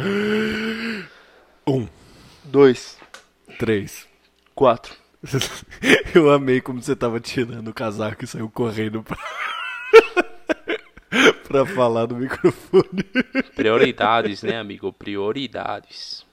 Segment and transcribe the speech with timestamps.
[1.66, 1.86] Um,
[2.44, 2.98] Dois.
[3.58, 4.06] três.
[4.54, 4.94] Quatro.
[6.14, 9.18] Eu amei como você tava tirando o casaco e saiu correndo pra,
[11.46, 13.04] pra falar no microfone.
[13.54, 14.92] Prioridades, né, amigo?
[14.92, 16.24] Prioridades.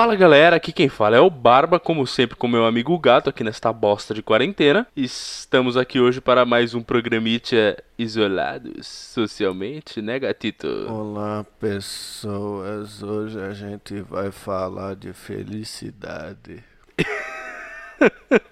[0.00, 3.44] Fala galera, aqui quem fala é o Barba, como sempre com meu amigo Gato aqui
[3.44, 4.86] nesta bosta de quarentena.
[4.96, 7.54] Estamos aqui hoje para mais um programite
[7.98, 10.66] isolados socialmente, né gatito?
[10.88, 13.02] Olá, pessoas.
[13.02, 16.64] Hoje a gente vai falar de felicidade.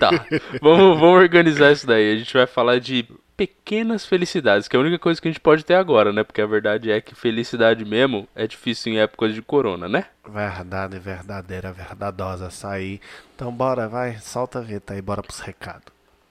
[0.00, 0.26] Tá,
[0.60, 2.14] vamos, vamos organizar isso daí.
[2.14, 3.06] A gente vai falar de
[3.40, 6.22] pequenas felicidades, que é a única coisa que a gente pode ter agora, né?
[6.22, 10.04] Porque a verdade é que felicidade mesmo é difícil em épocas de corona, né?
[10.28, 13.00] Verdade verdadeira, verdadosa sair.
[13.34, 15.86] Então bora, vai, solta a vinheta aí, bora pros recados.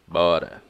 [0.08, 0.62] Bora.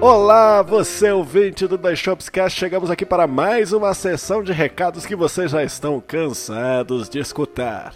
[0.00, 5.04] Olá, você ouvinte do Dois Shops Cast, chegamos aqui para mais uma sessão de recados
[5.04, 7.92] que vocês já estão cansados de escutar.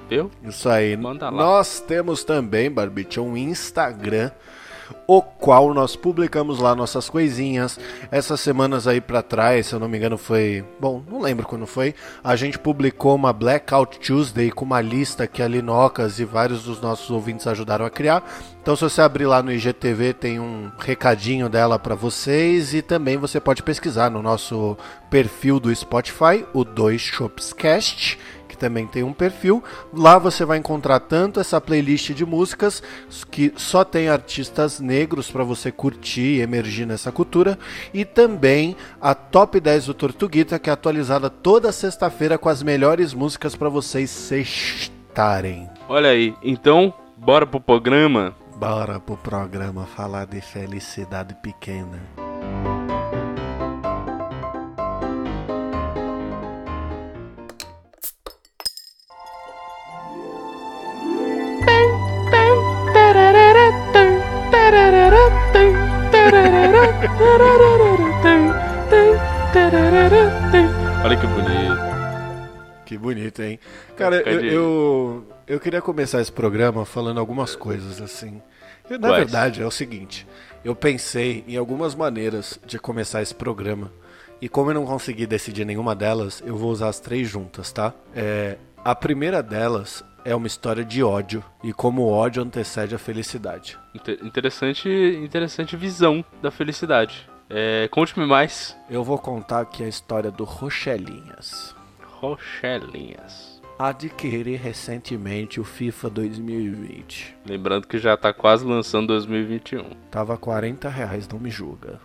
[0.44, 0.96] Isso aí.
[0.96, 1.44] Manda lá.
[1.44, 4.32] Nós temos também, Barbite, um Instagram,
[5.08, 7.80] o qual nós publicamos lá nossas coisinhas.
[8.12, 10.64] Essas semanas aí pra trás, se eu não me engano, foi.
[10.80, 11.94] Bom, não lembro quando foi.
[12.24, 16.82] A gente publicou uma Blackout Tuesday com uma lista que a Linocas e vários dos
[16.82, 18.24] nossos ouvintes ajudaram a criar.
[18.62, 22.74] Então, se você abrir lá no IGTV, tem um recadinho dela pra vocês.
[22.74, 24.78] E também você pode pesquisar no nosso
[25.10, 28.18] perfil do Spotify, o 2 Shopscast
[28.56, 29.62] que também tem um perfil.
[29.94, 32.82] Lá você vai encontrar tanto essa playlist de músicas
[33.30, 37.60] que só tem artistas negros para você curtir e emergir nessa cultura,
[37.94, 43.14] e também a Top 10 do Tortuguita, que é atualizada toda sexta-feira com as melhores
[43.14, 45.70] músicas para vocês sextarem.
[45.90, 48.34] Olha aí, então, bora pro programa?
[48.56, 52.00] Bora pro programa falar de felicidade pequena.
[71.04, 71.86] Olha que bonito.
[72.86, 73.60] Que bonito, hein?
[73.96, 78.42] Cara, eu, eu, eu queria começar esse programa falando algumas coisas assim.
[78.90, 80.26] Eu, na verdade, é o seguinte:
[80.64, 83.92] eu pensei em algumas maneiras de começar esse programa.
[84.42, 87.94] E como eu não consegui decidir nenhuma delas, eu vou usar as três juntas, tá?
[88.16, 93.00] É, a primeira delas é uma história de ódio e como o ódio antecede a
[93.00, 93.78] felicidade.
[93.94, 94.90] Inte- Interessante,
[95.24, 97.30] interessante visão da felicidade.
[97.50, 98.76] É, Conte-me mais.
[98.90, 101.76] Eu vou contar aqui a história do Rochelinhas.
[102.20, 103.62] Rochelinhas.
[103.78, 107.36] Adquiri recentemente o FIFA 2020.
[107.46, 109.90] Lembrando que já tá quase lançando 2021.
[110.10, 112.00] Tava 40 reais, não me julga.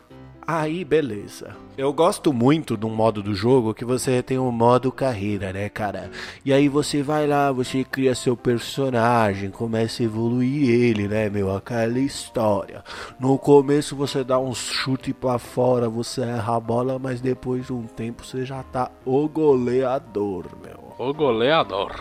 [0.53, 1.55] Aí, beleza.
[1.79, 5.69] Eu gosto muito de um modo do jogo que você tem o modo carreira, né,
[5.69, 6.11] cara?
[6.45, 11.55] E aí você vai lá, você cria seu personagem, começa a evoluir ele, né, meu?
[11.55, 12.83] Aquela história.
[13.21, 17.73] No começo você dá um chute pra fora, você erra a bola, mas depois de
[17.73, 20.97] um tempo você já tá o goleador, meu.
[20.99, 21.95] O goleador.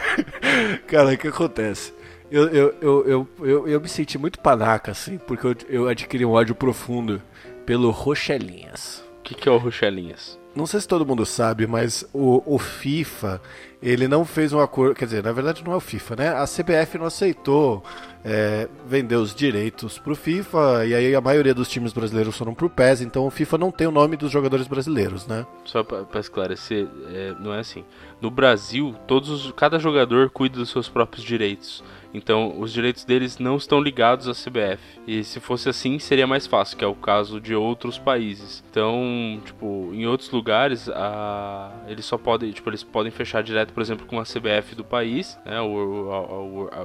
[0.88, 1.92] Cara, o que acontece?
[2.30, 6.54] Eu, eu, eu, eu, eu, me senti muito panaca, assim, porque eu adquiri um ódio
[6.54, 7.20] profundo
[7.64, 9.04] pelo Rochelinhas.
[9.18, 10.38] O que, que é o Rochelinhas?
[10.54, 13.42] Não sei se todo mundo sabe, mas o, o FIFA,
[13.82, 14.94] ele não fez um acordo.
[14.94, 16.28] Quer dizer, na verdade não é o FIFA, né?
[16.28, 17.82] A CBF não aceitou
[18.24, 22.70] é, vender os direitos pro FIFA, e aí a maioria dos times brasileiros foram pro
[22.70, 25.44] PES, então o FIFA não tem o nome dos jogadores brasileiros, né?
[25.64, 27.84] Só pra, pra esclarecer, é, não é assim.
[28.20, 31.82] No Brasil, todos os, cada jogador cuida dos seus próprios direitos.
[32.14, 34.80] Então, os direitos deles não estão ligados à CBF.
[35.04, 38.62] E se fosse assim, seria mais fácil, que é o caso de outros países.
[38.70, 41.72] Então, tipo, em outros lugares, a...
[41.88, 45.36] eles só podem, tipo, eles podem fechar direto, por exemplo, com a CBF do país,
[45.44, 45.56] né,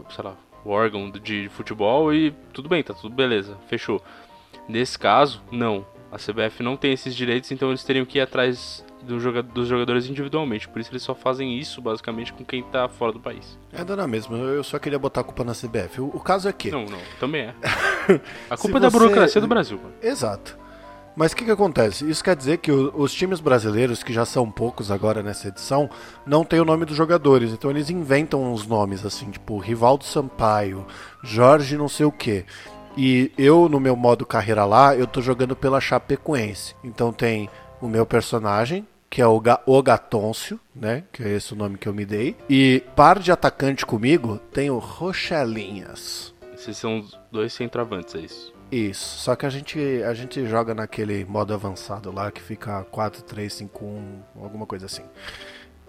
[0.09, 0.35] sei lá,
[0.65, 4.01] o órgão de futebol e tudo bem, tá tudo beleza, fechou.
[4.67, 5.85] Nesse caso, não.
[6.11, 9.67] A CBF não tem esses direitos, então eles teriam que ir atrás do joga dos
[9.67, 10.67] jogadores individualmente.
[10.67, 13.57] Por isso eles só fazem isso basicamente com quem tá fora do país.
[13.71, 16.01] É dona mesmo, eu só queria botar a culpa na CBF.
[16.01, 16.71] O, o caso é que.
[16.71, 17.55] Não, não, também é.
[18.49, 19.93] A culpa é da burocracia do Brasil, mano.
[20.01, 20.57] Exato.
[21.15, 22.09] Mas o que, que acontece?
[22.09, 25.89] Isso quer dizer que o, os times brasileiros, que já são poucos agora nessa edição,
[26.25, 27.51] não tem o nome dos jogadores.
[27.51, 30.85] Então eles inventam uns nomes assim, tipo Rivaldo Sampaio,
[31.23, 32.45] Jorge não sei o que.
[32.95, 36.75] E eu, no meu modo carreira lá, eu tô jogando pela Chapecoense.
[36.83, 37.49] Então tem
[37.81, 41.03] o meu personagem, que é o, Ga o Gatôncio, né?
[41.11, 42.35] Que é esse o nome que eu me dei.
[42.49, 46.33] E par de atacante comigo tem o Rochelinhas.
[46.53, 48.53] Esses são dois centroavantes, é isso?
[48.71, 53.23] Isso, só que a gente, a gente joga naquele modo avançado lá que fica 4,
[53.23, 55.03] 3, 5, 1, alguma coisa assim.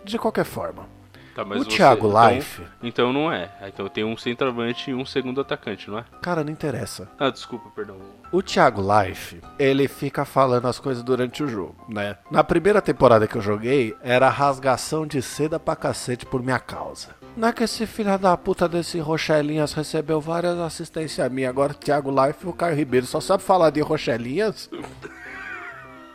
[0.03, 0.89] De qualquer forma,
[1.35, 2.63] Tá, o Thiago então, Life.
[2.83, 3.51] Então não é.
[3.67, 6.05] Então tem um centroavante e um segundo atacante, não é?
[6.21, 7.09] Cara, não interessa.
[7.19, 7.97] Ah, desculpa, perdão.
[8.33, 12.17] O Thiago Life, ele fica falando as coisas durante o jogo, né?
[12.31, 17.21] Na primeira temporada que eu joguei, era rasgação de seda pra cacete por minha causa.
[17.37, 21.51] Não é que esse filho da puta desse Rochelinhas recebeu várias assistências minhas.
[21.51, 24.69] Agora o Thiago Life e o Caio Ribeiro só sabe falar de Rochelinhas?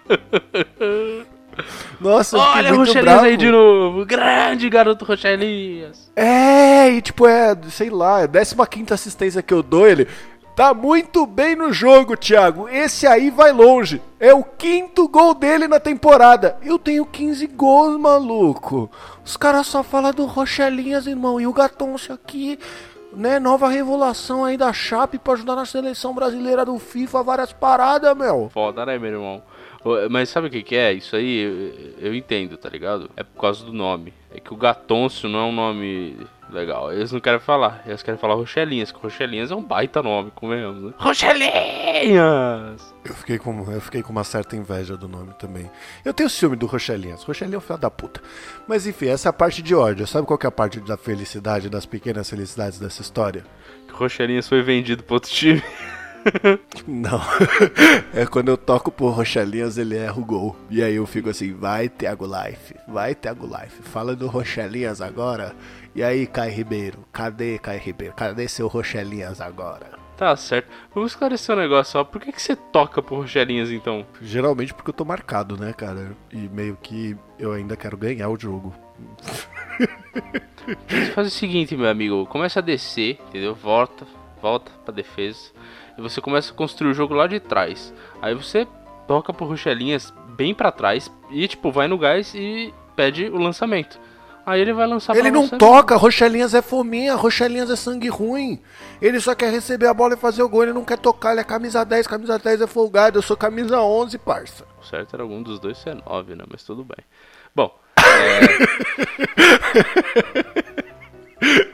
[1.99, 3.25] Nossa, Olha o muito Rochelias bravo.
[3.25, 4.05] aí de novo.
[4.05, 6.11] Grande garoto Rochelias.
[6.15, 10.07] É, e tipo, é, sei lá, é a 15 assistência que eu dou ele.
[10.55, 12.69] Tá muito bem no jogo, Thiago.
[12.69, 14.01] Esse aí vai longe.
[14.17, 16.55] É o quinto gol dele na temporada.
[16.63, 18.89] Eu tenho 15 gols, maluco.
[19.23, 21.41] Os caras só falam do Rochelinhas, irmão.
[21.41, 22.57] E o Gatoncio aqui,
[23.13, 23.37] né?
[23.37, 28.49] Nova revelação aí da Chape pra ajudar na seleção brasileira do FIFA, várias paradas, meu.
[28.53, 29.43] Foda, né, meu irmão?
[30.09, 30.93] Mas sabe o que, que é?
[30.93, 33.09] Isso aí eu, eu entendo, tá ligado?
[33.15, 34.13] É por causa do nome.
[34.33, 36.17] É que o Gatôncio não é um nome
[36.49, 36.91] legal.
[36.91, 37.83] Eles não querem falar.
[37.85, 40.93] Eles querem falar Rochelinhas, que Rochelinhas é um baita nome, convenhamos, né?
[40.97, 42.95] Rochelinhas!
[43.03, 45.69] Eu fiquei, com, eu fiquei com uma certa inveja do nome também.
[46.03, 47.23] Eu tenho ciúme do Rochelinhas.
[47.23, 48.21] Rochelinha é um filho da puta.
[48.67, 50.07] Mas enfim, essa é a parte de ódio.
[50.07, 53.45] Sabe qual que é a parte da felicidade, das pequenas felicidades dessa história?
[53.87, 55.61] Que Rochelinhas foi vendido pro outro time.
[56.87, 57.21] Não.
[58.13, 60.55] é quando eu toco por Rochelinhas, ele erra o gol.
[60.69, 63.81] E aí eu fico assim, vai Thiago Life, vai Thiago Life.
[63.83, 65.55] Fala do Rochelinhas agora.
[65.93, 68.13] E aí, Caio Ribeiro, cadê Caio Ribeiro?
[68.15, 70.05] Cadê seu Rochelinhas agora?
[70.17, 70.69] Tá certo.
[70.93, 72.03] Vamos esclarecer um negócio só.
[72.03, 74.05] Por que, que você toca por Rochelinhas então?
[74.21, 76.15] Geralmente porque eu tô marcado, né, cara?
[76.31, 78.73] E meio que eu ainda quero ganhar o jogo.
[81.13, 82.25] Faz o seguinte, meu amigo.
[82.27, 83.53] Começa a descer, entendeu?
[83.53, 84.07] Volta,
[84.41, 85.51] volta pra defesa.
[85.97, 87.93] E você começa a construir o jogo lá de trás.
[88.21, 88.67] Aí você
[89.07, 91.11] toca por Rochelinhas bem pra trás.
[91.31, 93.99] E, tipo, vai no gás e pede o lançamento.
[94.45, 98.61] Aí ele vai lançar Ele não toca, Rochelinhas é fominha, Rochelinhas é sangue ruim.
[99.01, 101.41] Ele só quer receber a bola e fazer o gol, ele não quer tocar, ele
[101.41, 104.63] é camisa 10, camisa 10 é folgado, eu sou camisa 11, parça.
[104.79, 106.43] O certo era algum dos dois ser 9, né?
[106.47, 107.03] Mas tudo bem.
[107.55, 107.75] Bom,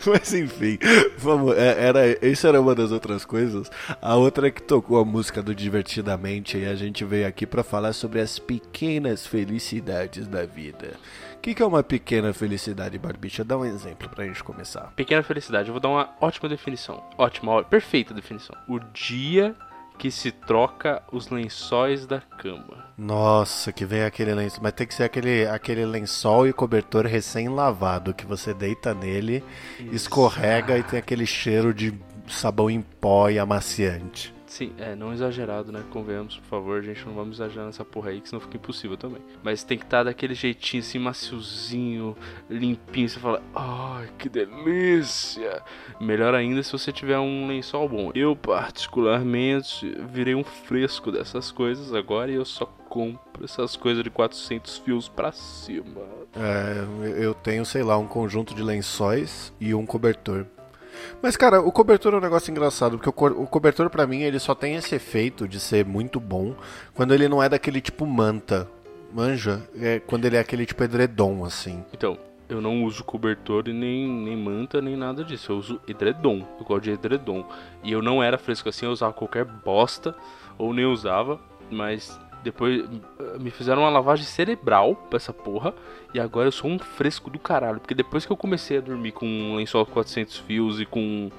[0.05, 0.77] Mas enfim,
[1.17, 3.69] vamos, é, era, isso era uma das outras coisas.
[4.01, 7.63] A outra é que tocou a música do Divertidamente e a gente veio aqui pra
[7.63, 10.93] falar sobre as pequenas felicidades da vida.
[11.35, 13.43] O que, que é uma pequena felicidade, Barbicha?
[13.43, 14.91] Dá um exemplo pra gente começar.
[14.95, 15.69] pequena felicidade.
[15.69, 17.03] Eu vou dar uma ótima definição.
[17.17, 18.55] Ótima, perfeita definição.
[18.67, 19.55] O dia
[20.01, 22.87] que se troca os lençóis da cama.
[22.97, 24.61] Nossa, que vem aquele lençol.
[24.63, 29.43] Mas tem que ser aquele, aquele lençol e cobertor recém-lavado, que você deita nele,
[29.91, 31.93] escorrega e tem aquele cheiro de
[32.27, 34.33] sabão em pó e amaciante.
[34.51, 35.81] Sim, é, não exagerado, né?
[35.91, 39.21] Convenhamos, por favor, gente, não vamos exagerar nessa porra aí, que senão fica impossível também.
[39.41, 42.17] Mas tem que estar daquele jeitinho assim, maciozinho,
[42.49, 45.63] limpinho, você fala, ai, que delícia!
[46.01, 48.11] Melhor ainda se você tiver um lençol bom.
[48.13, 54.09] Eu, particularmente, virei um fresco dessas coisas agora e eu só compro essas coisas de
[54.09, 56.01] 400 fios pra cima.
[56.35, 60.45] É, eu tenho, sei lá, um conjunto de lençóis e um cobertor.
[61.21, 64.21] Mas, cara, o cobertor é um negócio engraçado, porque o, co o cobertor, para mim,
[64.21, 66.55] ele só tem esse efeito de ser muito bom
[66.93, 68.67] quando ele não é daquele tipo manta.
[69.13, 69.61] Manja?
[69.79, 71.83] É quando ele é aquele tipo edredom, assim.
[71.93, 72.17] Então,
[72.47, 75.51] eu não uso cobertor e nem, nem manta, nem nada disso.
[75.51, 76.45] Eu uso edredom.
[76.59, 77.45] Eu gosto de edredom.
[77.83, 80.15] E eu não era fresco assim, eu usava qualquer bosta,
[80.57, 81.39] ou nem usava,
[81.69, 82.83] mas depois
[83.39, 85.73] me fizeram uma lavagem cerebral pra essa porra.
[86.13, 87.79] E agora eu sou um fresco do caralho.
[87.79, 91.29] Porque depois que eu comecei a dormir com um lençol 400 fios e com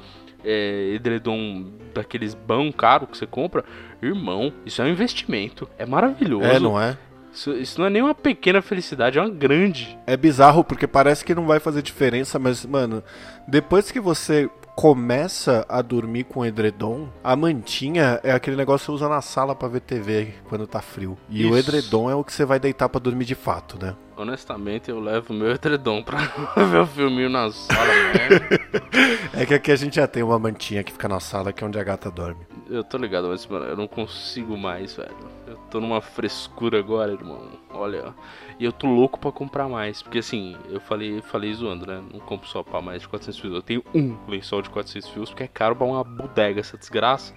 [0.44, 3.64] é, edredom daqueles bão caro que você compra,
[4.00, 5.68] irmão, isso é um investimento.
[5.78, 6.44] É maravilhoso.
[6.44, 6.96] É, não é?
[7.32, 9.98] Isso, isso não é nem uma pequena felicidade, é uma grande.
[10.06, 13.02] É bizarro porque parece que não vai fazer diferença, mas, mano,
[13.48, 19.04] depois que você começa a dormir com edredom, a mantinha é aquele negócio que você
[19.04, 21.16] usa na sala para ver TV quando tá frio.
[21.28, 21.52] E Isso.
[21.52, 23.94] o edredom é o que você vai deitar para dormir de fato, né?
[24.16, 26.18] Honestamente, eu levo meu edredom pra
[26.70, 28.62] ver o filminho na sala mesmo.
[29.34, 31.66] É que aqui a gente já tem uma mantinha que fica na sala, que é
[31.66, 32.46] onde a gata dorme.
[32.68, 35.16] Eu tô ligado, mas, mano, eu não consigo mais, velho.
[35.46, 37.48] Eu tô numa frescura agora, irmão.
[37.70, 38.14] Olha.
[38.62, 40.02] E eu tô louco pra comprar mais.
[40.02, 42.00] Porque assim, eu falei, falei zoando, né?
[42.12, 43.52] Não compro só pra mais de 400 fios.
[43.52, 47.34] Eu tenho um lençol de 400 fios, porque é caro pra uma bodega essa desgraça.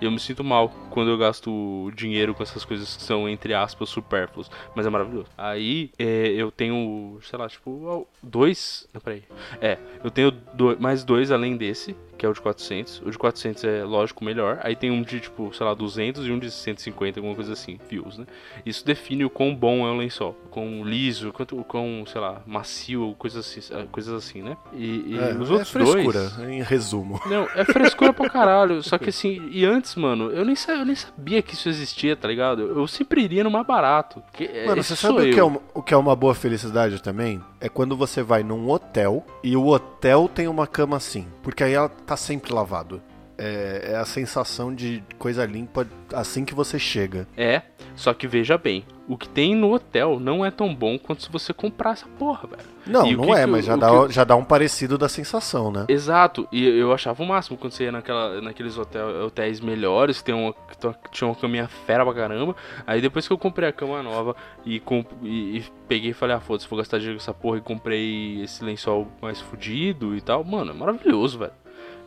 [0.00, 3.54] E eu me sinto mal quando eu gasto dinheiro com essas coisas que são, entre
[3.54, 4.50] aspas, supérfluos.
[4.74, 5.26] Mas é maravilhoso.
[5.36, 8.88] Aí é, eu tenho, sei lá, tipo, dois.
[8.92, 9.22] Não, peraí.
[9.60, 13.00] É, eu tenho do- mais dois além desse, que é o de 400.
[13.04, 14.58] O de 400 é, lógico, melhor.
[14.62, 17.78] Aí tem um de, tipo, sei lá, 200 e um de 150, alguma coisa assim,
[17.88, 18.26] fios, né?
[18.66, 20.36] Isso define o quão bom é o lençol.
[20.50, 24.56] Quão liso, quanto, quão, sei lá, macio, coisas assim, ah, coisas assim né?
[24.72, 26.38] E, e é, os é outros frescura, dois...
[26.50, 27.20] em resumo.
[27.26, 28.82] Não, é frescura pra caralho.
[28.88, 32.26] Só que assim, e antes, mano, eu nem, eu nem sabia que isso existia, tá
[32.26, 32.62] ligado?
[32.62, 34.22] Eu sempre iria no mais barato.
[34.38, 37.40] É, Mano, você sabe o que, é uma, o que é uma boa felicidade também?
[37.60, 41.26] É quando você vai num hotel e o hotel tem uma cama assim.
[41.42, 43.02] Porque aí ela tá sempre lavado.
[43.40, 47.26] É, é a sensação de coisa limpa assim que você chega.
[47.36, 47.62] É,
[47.94, 51.30] só que veja bem, o que tem no hotel não é tão bom quanto se
[51.30, 52.68] você comprar essa porra, velho.
[52.86, 55.70] Não, não que é, que- mas já dá, que- já dá um parecido da sensação,
[55.70, 55.84] né?
[55.88, 60.24] Exato, e eu achava o máximo quando você ia naquela, naqueles hotel, hotéis melhores, que
[60.24, 62.56] tem uma, que tinha uma caminha fera pra caramba.
[62.86, 64.34] Aí depois que eu comprei a cama nova
[64.66, 67.58] e, comp- e- e peguei e falei, ah, foda-se, vou gastar dinheiro com essa porra
[67.58, 71.52] e comprei esse lençol mais fudido e tal, mano, é maravilhoso, velho.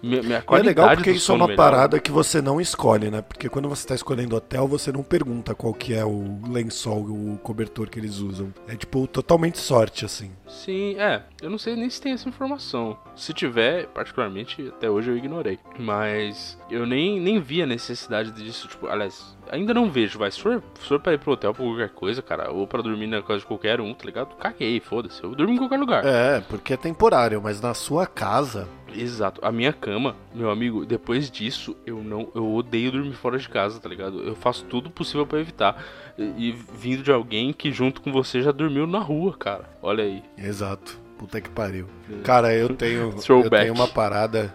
[0.01, 1.71] Minha, minha é legal porque isso é uma melhora.
[1.71, 3.21] parada que você não escolhe, né?
[3.21, 7.39] Porque quando você tá escolhendo hotel, você não pergunta qual que é o lençol, o
[7.43, 8.53] cobertor que eles usam.
[8.67, 10.31] É tipo totalmente sorte, assim.
[10.47, 11.23] Sim, é.
[11.41, 12.97] Eu não sei nem se tem essa informação.
[13.15, 15.59] Se tiver, particularmente, até hoje eu ignorei.
[15.79, 18.67] Mas eu nem, nem vi a necessidade disso.
[18.67, 20.19] Tipo, aliás, ainda não vejo.
[20.19, 22.81] Vai, se for, se for pra ir pro hotel por qualquer coisa, cara, ou pra
[22.81, 24.35] dormir na casa de qualquer um, tá ligado?
[24.35, 25.23] Caguei, foda-se.
[25.23, 26.05] Eu durmo em qualquer lugar.
[26.05, 28.67] É, porque é temporário, mas na sua casa.
[28.95, 29.39] Exato.
[29.43, 32.29] A minha cama, meu amigo, depois disso, eu não.
[32.35, 34.21] Eu odeio dormir fora de casa, tá ligado?
[34.23, 35.83] Eu faço tudo possível pra evitar.
[36.17, 39.69] E, e vindo de alguém que junto com você já dormiu na rua, cara.
[39.81, 40.23] Olha aí.
[40.37, 40.99] Exato.
[41.17, 41.85] Puta que pariu.
[42.23, 43.13] Cara, eu tenho,
[43.45, 44.53] eu tenho uma parada.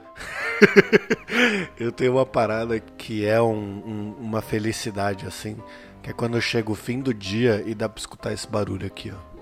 [1.79, 3.47] eu tenho uma parada que é um-
[3.87, 5.57] um- uma felicidade, assim.
[6.03, 9.13] Que é quando chega o fim do dia e dá pra escutar esse barulho aqui,
[9.13, 9.36] ó.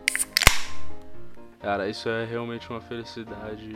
[1.64, 3.74] Cara, isso é realmente uma felicidade.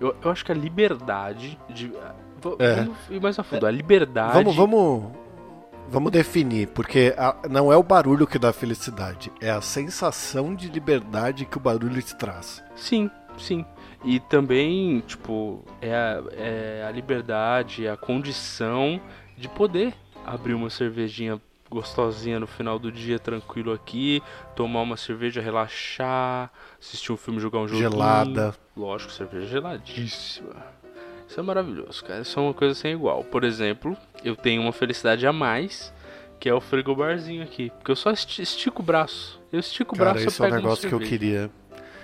[0.00, 1.88] Eu, eu acho que a liberdade de.
[1.88, 1.96] v-
[2.58, 2.76] É.
[2.76, 3.66] Vamos ir mais a fundo.
[3.66, 4.32] A liberdade.
[4.34, 5.12] Vamos, vamos,
[5.88, 10.68] vamos definir, porque a- não é o barulho que dá felicidade, é a sensação de
[10.68, 12.62] liberdade que o barulho te traz.
[12.76, 13.64] Sim, sim.
[14.04, 19.00] E também, tipo, é a, é a liberdade, a condição
[19.36, 24.22] de poder abrir uma cervejinha gostosinha no final do dia, tranquilo aqui,
[24.54, 27.80] tomar uma cerveja, relaxar, assistir um filme, jogar um jogo.
[27.80, 28.54] Gelada.
[28.76, 30.54] Lógico, cerveja geladíssima.
[31.28, 32.20] Isso é maravilhoso, cara.
[32.20, 33.24] Isso é uma coisa sem igual.
[33.24, 35.92] Por exemplo, eu tenho uma felicidade a mais,
[36.38, 37.70] que é o frigobarzinho aqui.
[37.70, 39.40] Porque eu só esti- estico o braço.
[39.52, 41.50] Eu estico o Cara, braço e esse é um negócio que eu queria.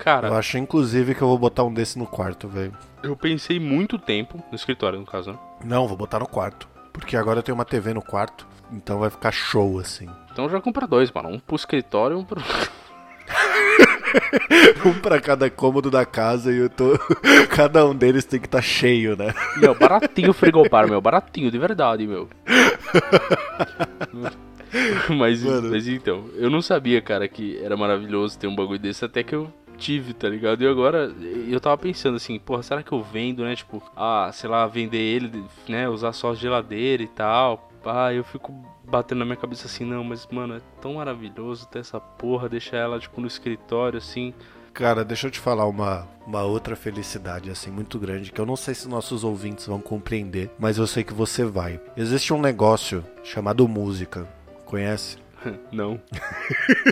[0.01, 2.77] Cara, Eu acho, inclusive, que eu vou botar um desse no quarto, velho.
[3.05, 5.39] eu pensei muito tempo, no escritório no caso, né?
[5.65, 6.69] Não, vou botar no quarto.
[6.93, 10.09] Porque agora eu tenho uma TV no quarto, então vai ficar show, assim.
[10.33, 11.29] Então já compra dois, mano.
[11.29, 12.41] Um pro escritório e um pro.
[14.85, 16.99] Um pra cada cômodo da casa e eu tô.
[17.49, 19.33] Cada um deles tem que estar cheio, né?
[19.57, 21.01] Meu, baratinho o frigobar, meu.
[21.01, 22.29] Baratinho, de verdade, meu.
[25.17, 25.71] mas, Mano.
[25.71, 29.35] mas então, eu não sabia, cara, que era maravilhoso ter um bagulho desse até que
[29.35, 30.63] eu tive, tá ligado?
[30.63, 31.11] E agora
[31.49, 33.57] eu tava pensando assim, porra, será que eu vendo, né?
[33.57, 35.89] Tipo, ah, sei lá, vender ele, né?
[35.89, 37.72] Usar só geladeira e tal.
[37.85, 38.53] Ah, eu fico
[38.85, 42.77] batendo na minha cabeça assim, não, mas mano, é tão maravilhoso ter essa porra, deixar
[42.77, 44.33] ela, tipo, no escritório assim.
[44.73, 48.57] Cara, deixa eu te falar uma, uma outra felicidade, assim, muito grande, que eu não
[48.57, 51.79] sei se nossos ouvintes vão compreender, mas eu sei que você vai.
[51.97, 54.27] Existe um negócio chamado música.
[54.65, 55.19] Conhece?
[55.71, 56.01] Não.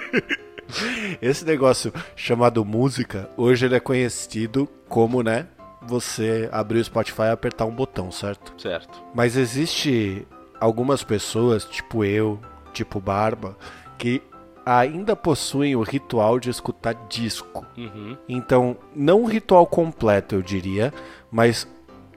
[1.20, 5.46] Esse negócio chamado música, hoje ele é conhecido como, né?
[5.82, 8.52] Você abrir o Spotify e apertar um botão, certo?
[8.60, 9.02] Certo.
[9.14, 10.26] Mas existe
[10.60, 12.38] algumas pessoas, tipo eu,
[12.72, 13.56] tipo Barba,
[13.98, 14.22] que
[14.64, 17.66] ainda possuem o ritual de escutar disco.
[17.76, 18.16] Uhum.
[18.28, 20.92] Então, não o ritual completo, eu diria,
[21.30, 21.66] mas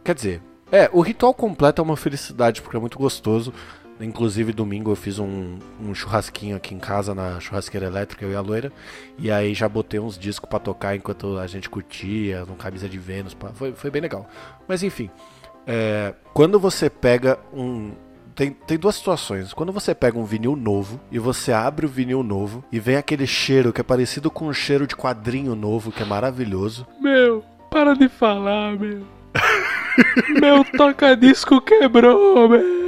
[0.04, 3.54] quer dizer, é, o ritual completo é uma felicidade porque é muito gostoso.
[4.00, 8.36] Inclusive, domingo eu fiz um, um churrasquinho aqui em casa na churrasqueira elétrica, eu e
[8.36, 8.72] a loira.
[9.18, 12.98] E aí já botei uns discos pra tocar enquanto a gente curtia, no camisa de
[12.98, 13.34] Vênus.
[13.34, 14.28] pá, Foi, foi bem legal.
[14.68, 15.10] Mas enfim,
[15.66, 17.94] é, quando você pega um.
[18.36, 19.54] Tem, tem duas situações.
[19.54, 23.28] Quando você pega um vinil novo e você abre o vinil novo e vem aquele
[23.28, 26.88] cheiro que é parecido com o cheiro de quadrinho novo, que é maravilhoso.
[27.00, 29.04] Meu, para de falar, meu.
[30.42, 32.84] meu toca-disco quebrou, meu.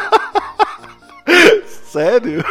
[1.90, 2.42] Sério?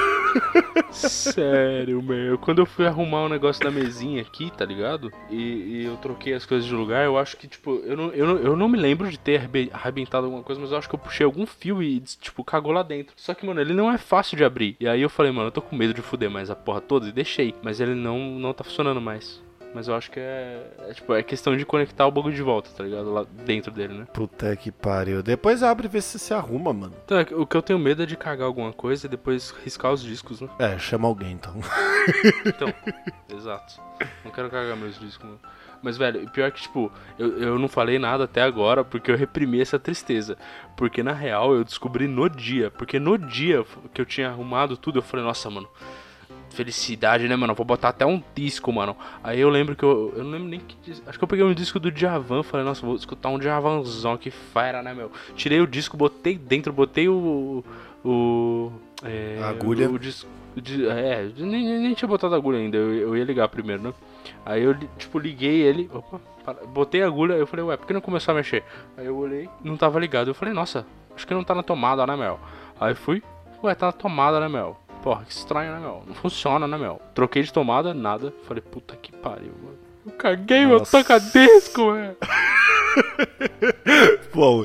[0.92, 2.38] Sério, meu.
[2.38, 5.12] Quando eu fui arrumar o negócio da mesinha aqui, tá ligado?
[5.30, 8.28] E, e eu troquei as coisas de lugar, eu acho que, tipo, eu não, eu,
[8.28, 10.96] não, eu não me lembro de ter arrebe- arrebentado alguma coisa, mas eu acho que
[10.96, 13.14] eu puxei algum fio e, tipo, cagou lá dentro.
[13.16, 14.76] Só que, mano, ele não é fácil de abrir.
[14.80, 17.08] E aí eu falei, mano, eu tô com medo de fuder mais a porra toda
[17.08, 17.56] e deixei.
[17.64, 19.42] Mas ele não, não tá funcionando mais.
[19.74, 22.70] Mas eu acho que é, é, tipo, é questão de conectar o bagulho de volta,
[22.76, 23.14] tá ligado?
[23.14, 24.08] Lá dentro dele, né?
[24.12, 25.22] Puta que pariu.
[25.22, 26.94] Depois abre e vê se se arruma, mano.
[27.06, 29.94] Então, é o que eu tenho medo é de cagar alguma coisa e depois riscar
[29.94, 30.50] os discos, né?
[30.58, 31.54] É, chama alguém então.
[32.46, 32.74] Então,
[33.38, 33.80] exato.
[34.26, 35.40] Não quero cagar meus discos, mano.
[35.82, 39.62] Mas, velho, pior que, tipo, eu, eu não falei nada até agora porque eu reprimi
[39.62, 40.38] essa tristeza.
[40.76, 42.72] Porque, na real, eu descobri no dia.
[42.72, 45.70] Porque no dia que eu tinha arrumado tudo, eu falei, nossa, mano,
[46.50, 47.54] felicidade, né, mano?
[47.56, 48.96] Vou botar até um disco, mano.
[49.24, 50.14] Aí eu lembro que eu.
[50.16, 50.76] Eu não lembro nem que.
[51.08, 52.44] Acho que eu peguei um disco do Djavan.
[52.44, 55.12] Falei, nossa, vou escutar um Djavanzão, que fera, né, meu?
[55.36, 57.64] Tirei o disco, botei dentro, botei o.
[58.04, 58.72] O.
[59.04, 59.90] É, agulha.
[59.90, 60.30] O, disco.
[60.56, 62.78] o di- É, nem, nem, tinha botado agulha ainda.
[62.78, 63.94] Eu, eu ia ligar primeiro, né?
[64.46, 65.90] Aí eu, tipo, liguei ele.
[65.94, 67.34] Opa, para- botei a agulha.
[67.34, 68.64] Eu falei, ué, por que não começou a mexer?
[68.98, 70.30] Aí eu olhei, não tava ligado.
[70.30, 70.86] Eu falei, nossa,
[71.16, 72.40] acho que não tá na tomada, né, Mel?
[72.80, 73.22] Aí fui,
[73.64, 74.80] ué, tá na tomada, né, Mel?
[75.02, 76.04] Porra, que estranho, né, Mel?
[76.06, 77.02] Não funciona, né, Mel?
[77.16, 78.34] Troquei de tomada, nada.
[78.48, 79.78] Falei, puta que pariu, mano.
[80.06, 80.98] Eu caguei meu Nossa.
[81.04, 82.18] toca-disco, velho.
[84.34, 84.64] Bom,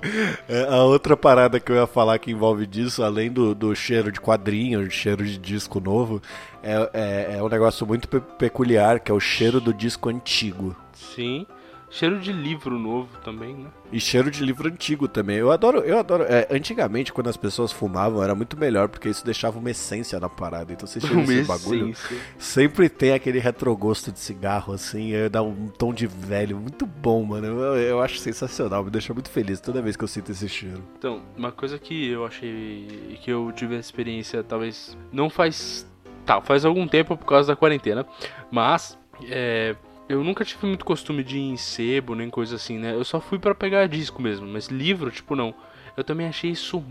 [0.48, 4.10] é, a outra parada que eu ia falar que envolve disso, além do, do cheiro
[4.10, 6.20] de quadrinho, cheiro de disco novo,
[6.62, 10.74] é, é, é um negócio muito pe- peculiar, que é o cheiro do disco antigo.
[10.92, 11.46] Sim.
[11.94, 13.70] Cheiro de livro novo também, né?
[13.92, 15.36] E cheiro de livro antigo também.
[15.36, 16.24] Eu adoro, eu adoro.
[16.24, 20.28] é, antigamente, quando as pessoas fumavam, era muito melhor, porque isso deixava uma essência na
[20.28, 20.72] parada.
[20.72, 21.90] Então você cheira esse bagulho.
[21.90, 22.18] essência.
[22.36, 26.56] Sempre tem aquele retrogosto de cigarro, assim, dá um tom de velho.
[26.58, 27.46] Muito bom, mano.
[27.46, 30.82] Eu, eu acho sensacional, me deixa muito feliz toda vez que eu sinto esse cheiro.
[30.98, 35.88] Então, uma coisa que eu achei que eu tive a experiência, talvez não faz.
[36.26, 38.04] Tá, faz algum tempo por causa da quarentena,
[38.50, 39.76] mas é,
[40.08, 42.94] eu nunca tive muito costume de ir em sebo, nem coisa assim, né?
[42.94, 45.54] Eu só fui pra pegar disco mesmo, mas livro, tipo, não.
[45.96, 46.82] Eu também achei isso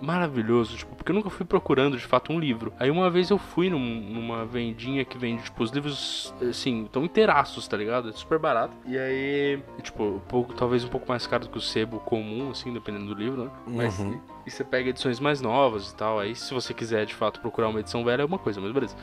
[0.00, 2.72] maravilhoso, tipo, porque eu nunca fui procurando de fato um livro.
[2.78, 7.04] Aí uma vez eu fui num- numa vendinha que vende, tipo, os livros, assim, tão
[7.04, 8.08] inteiraços, tá ligado?
[8.08, 8.76] É super barato.
[8.84, 12.50] E aí, tipo, um pouco, talvez um pouco mais caro do que o sebo comum,
[12.50, 13.50] assim, dependendo do livro, né?
[13.64, 14.20] Mas Uhum.
[14.44, 16.18] e você pega edições mais novas e tal.
[16.18, 18.96] Aí, se você quiser de fato procurar uma edição velha, é uma coisa, mas beleza.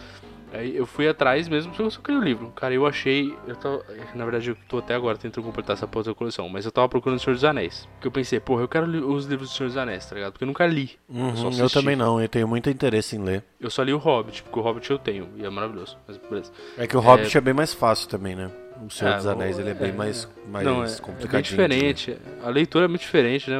[0.51, 2.51] Aí eu fui atrás mesmo porque eu só queria o livro.
[2.55, 3.35] Cara, eu achei.
[3.47, 3.83] Eu tô,
[4.15, 6.49] na verdade, eu tô até agora tentando completar essa porra da coleção.
[6.49, 7.87] Mas eu tava procurando o Senhor dos Anéis.
[7.93, 10.31] Porque eu pensei, porra, eu quero li- os livros do Senhor dos Anéis, tá ligado?
[10.31, 10.91] Porque eu nunca li.
[11.07, 11.73] Uhum, eu assisti.
[11.73, 13.43] também não, eu tenho muito interesse em ler.
[13.59, 15.29] Eu só li o Hobbit, porque o Hobbit eu tenho.
[15.37, 15.97] E é maravilhoso.
[16.07, 16.51] Mas beleza.
[16.77, 18.49] É que o Hobbit é, bem mais fácil também, né?
[18.85, 20.89] O Senhor É, dos Anéis, o- ele é bem é, mais, mais Não, é, é
[20.89, 21.43] bem complicadinho.
[21.43, 22.17] diferente.
[22.41, 23.57] A leitura é muito diferente, né?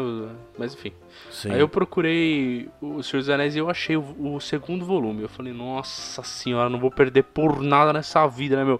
[0.57, 0.93] Mas enfim.
[1.41, 1.51] Sim.
[1.51, 5.21] Aí eu procurei o Senhor dos Anéis e eu achei o, o segundo volume.
[5.21, 8.79] Eu falei, nossa senhora, não vou perder por nada nessa vida, né, meu?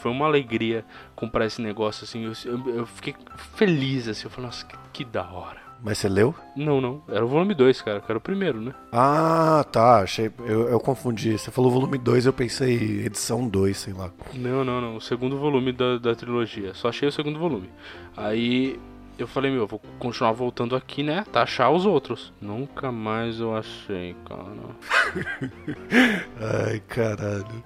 [0.00, 2.24] Foi uma alegria comprar esse negócio, assim.
[2.24, 3.14] Eu, eu- eu fiquei
[3.54, 4.24] feliz, assim.
[4.24, 5.60] Eu falei, nossa, que, que da hora.
[5.82, 6.34] Mas você leu?
[6.54, 7.02] Não, não.
[7.08, 8.74] Era o volume 2, cara, que era o primeiro, né?
[8.92, 10.00] Ah, tá.
[10.00, 10.30] Achei.
[10.40, 11.38] Eu, eu confundi.
[11.38, 14.10] Você falou volume 2, eu pensei edição 2, sei lá.
[14.34, 14.96] Não, não, não.
[14.96, 16.74] O segundo volume da, da trilogia.
[16.74, 17.70] Só achei o segundo volume.
[18.16, 18.78] Aí
[19.22, 21.24] eu falei, meu, eu vou continuar voltando aqui, né?
[21.32, 22.32] Tá achar os outros.
[22.40, 24.46] Nunca mais eu achei, cara.
[26.68, 27.64] Ai, caralho.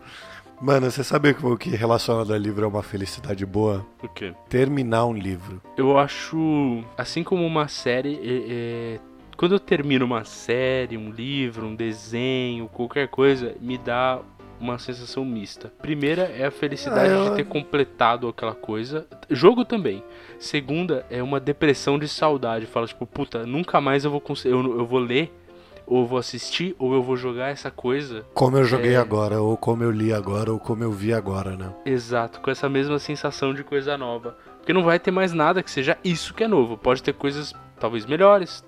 [0.61, 3.85] Mano, você sabe que o que relacionado a livro é uma felicidade boa?
[4.03, 4.33] O quê?
[4.49, 5.61] Terminar um livro.
[5.77, 8.53] Eu acho, assim como uma série, é-
[8.95, 9.01] é,
[9.37, 14.21] quando eu termino uma série, um livro, um desenho, qualquer coisa, me dá
[14.65, 15.71] uma sensação mista.
[15.81, 19.07] Primeira é a felicidade Ah, eu- de ter completado aquela coisa.
[19.31, 20.03] Jogo também.
[20.39, 22.67] Segunda é uma depressão de saudade.
[22.67, 24.55] Fala, tipo, puta, nunca mais eu vou conseguir.
[24.55, 25.33] Eu, eu vou ler,
[25.87, 28.25] ou vou assistir, ou eu vou jogar essa coisa.
[28.33, 28.97] Como eu joguei É.
[28.97, 31.73] agora, ou como eu li agora, ou como eu vi agora, né?
[31.85, 34.37] Exato, com essa mesma sensação de coisa nova.
[34.59, 36.79] Porque não vai ter mais nada que seja isso que é novo.
[36.79, 38.65] Pode ter coisas talvez melhores.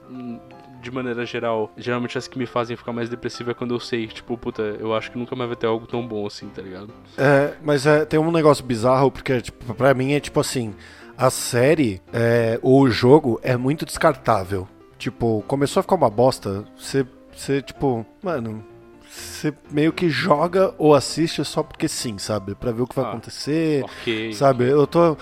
[0.86, 4.06] De maneira geral, geralmente as que me fazem ficar mais depressivo é quando eu sei,
[4.06, 6.90] tipo, puta, eu acho que nunca mais vai ter algo tão bom assim, tá ligado?
[7.18, 10.76] É, mas é, tem um negócio bizarro, porque tipo, pra mim é tipo assim,
[11.18, 14.68] a série é, ou o jogo é muito descartável.
[14.96, 18.64] Tipo, começou a ficar uma bosta, você, você tipo, mano,
[19.10, 22.54] você meio que joga ou assiste só porque sim, sabe?
[22.54, 24.32] Pra ver o que vai Ah, acontecer, Ok.
[24.34, 24.68] sabe?
[24.70, 25.16] Eu tô,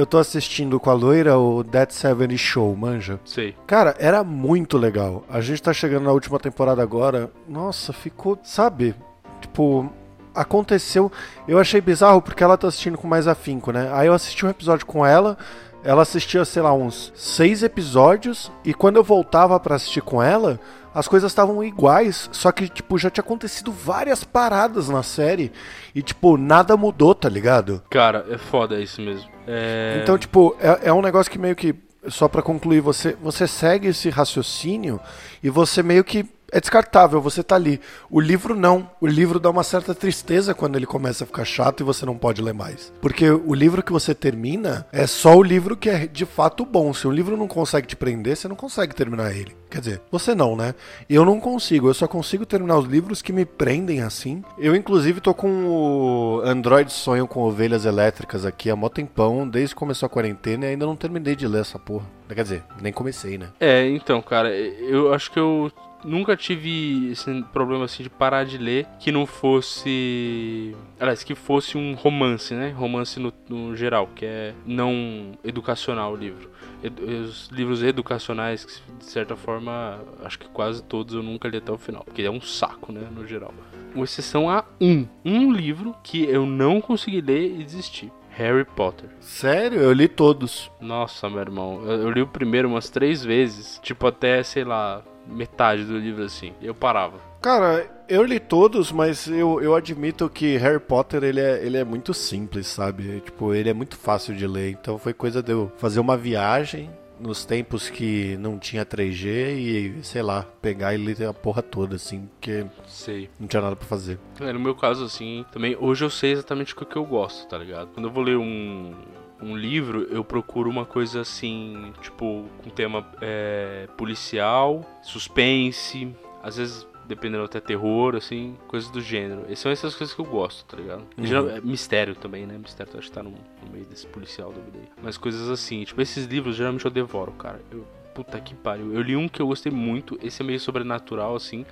[0.00, 3.20] eu tô assistindo com a loira o Dead Seven Show, manja?
[3.22, 3.54] Sei.
[3.66, 5.24] Cara, era muito legal.
[5.28, 7.30] A gente tá chegando na última temporada agora.
[7.46, 8.94] Nossa, ficou, sabe?
[9.42, 9.92] Tipo,
[10.34, 11.12] aconteceu.
[11.46, 13.90] Eu achei bizarro porque ela tá assistindo com mais afinco, né?
[13.92, 15.36] Aí eu assisti um episódio com ela.
[15.84, 18.50] Ela assistia, sei lá, uns seis episódios.
[18.64, 20.58] E quando eu voltava pra assistir com ela,
[20.94, 22.28] as coisas estavam iguais.
[22.32, 25.52] Só que, tipo, já tinha acontecido várias paradas na série.
[25.94, 27.82] E, tipo, nada mudou, tá ligado?
[27.90, 29.28] Cara, é foda isso mesmo.
[29.46, 30.00] É...
[30.02, 31.74] Então, tipo, é, é um negócio que meio que.
[32.08, 34.98] Só pra concluir, você, você segue esse raciocínio
[35.42, 36.26] e você meio que.
[36.52, 37.80] É descartável, você tá ali.
[38.10, 38.90] O livro não.
[39.00, 42.16] O livro dá uma certa tristeza quando ele começa a ficar chato e você não
[42.16, 42.92] pode ler mais.
[43.00, 46.92] Porque o livro que você termina é só o livro que é de fato bom.
[46.92, 49.56] Se o livro não consegue te prender, você não consegue terminar ele.
[49.70, 50.74] Quer dizer, você não, né?
[51.08, 54.42] Eu não consigo, eu só consigo terminar os livros que me prendem assim.
[54.58, 59.74] Eu, inclusive, tô com o Android Sonho com Ovelhas Elétricas aqui há mó tempão, desde
[59.74, 62.06] que começou a quarentena e ainda não terminei de ler essa porra.
[62.28, 63.48] Quer dizer, nem comecei, né?
[63.60, 65.70] É, então, cara, eu acho que eu
[66.04, 70.74] nunca tive esse problema assim de parar de ler que não fosse.
[70.98, 72.70] Aliás, que fosse um romance, né?
[72.70, 76.50] Romance no, no geral, que é não educacional o livro.
[76.82, 81.58] Edu- Os livros educacionais, que, de certa forma, acho que quase todos eu nunca li
[81.58, 82.04] até o final.
[82.04, 83.06] Porque é um saco, né?
[83.14, 83.52] No geral.
[83.92, 85.06] Com exceção a um.
[85.24, 88.10] Um livro que eu não consegui ler e desisti.
[88.32, 89.10] Harry Potter.
[89.20, 89.80] Sério?
[89.80, 90.70] Eu li todos.
[90.80, 95.02] Nossa, meu irmão, eu, eu li o primeiro umas três vezes, tipo até, sei lá,
[95.26, 96.52] metade do livro assim.
[96.60, 97.18] Eu parava.
[97.40, 101.84] Cara, eu li todos, mas eu, eu admito que Harry Potter ele é, ele é
[101.84, 103.20] muito simples, sabe?
[103.20, 104.70] Tipo, ele é muito fácil de ler.
[104.70, 109.98] Então foi coisa de eu fazer uma viagem nos tempos que não tinha 3G e,
[110.02, 113.28] sei lá, pegar e ler a porra toda, assim, porque Sei.
[113.38, 114.18] não tinha nada pra fazer.
[114.40, 117.58] É, no meu caso, assim, também, hoje eu sei exatamente o que eu gosto, tá
[117.58, 117.88] ligado?
[117.88, 118.94] Quando eu vou ler um,
[119.42, 126.86] um livro, eu procuro uma coisa assim, tipo, com tema é, policial, suspense, às vezes
[127.10, 129.42] dependendo até terror, assim, coisas do gênero.
[129.46, 131.02] Essas são essas coisas que eu gosto, tá ligado?
[131.18, 132.56] Em geral, é mistério também, né?
[132.56, 134.88] Mistério acho que tá no, no meio desse policial da vida aí.
[135.02, 137.60] Mas coisas assim, tipo, esses livros geralmente eu devoro, cara.
[137.72, 138.94] Eu, puta que pariu.
[138.94, 141.66] Eu li um que eu gostei muito, esse é meio sobrenatural, assim,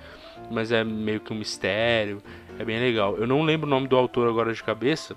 [0.51, 2.21] mas é meio que um mistério.
[2.57, 3.15] É bem legal.
[3.15, 5.15] Eu não lembro o nome do autor agora de cabeça,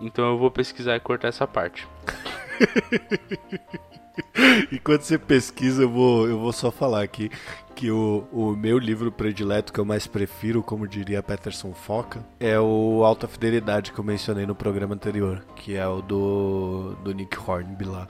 [0.00, 1.86] então eu vou pesquisar e cortar essa parte.
[4.70, 7.30] Enquanto você pesquisa, eu vou, eu vou só falar aqui
[7.74, 12.58] que o, o meu livro predileto que eu mais prefiro, como diria Peterson Foca, é
[12.58, 17.36] o Alta Fidelidade que eu mencionei no programa anterior, que é o do, do Nick
[17.38, 18.06] Hornby lá.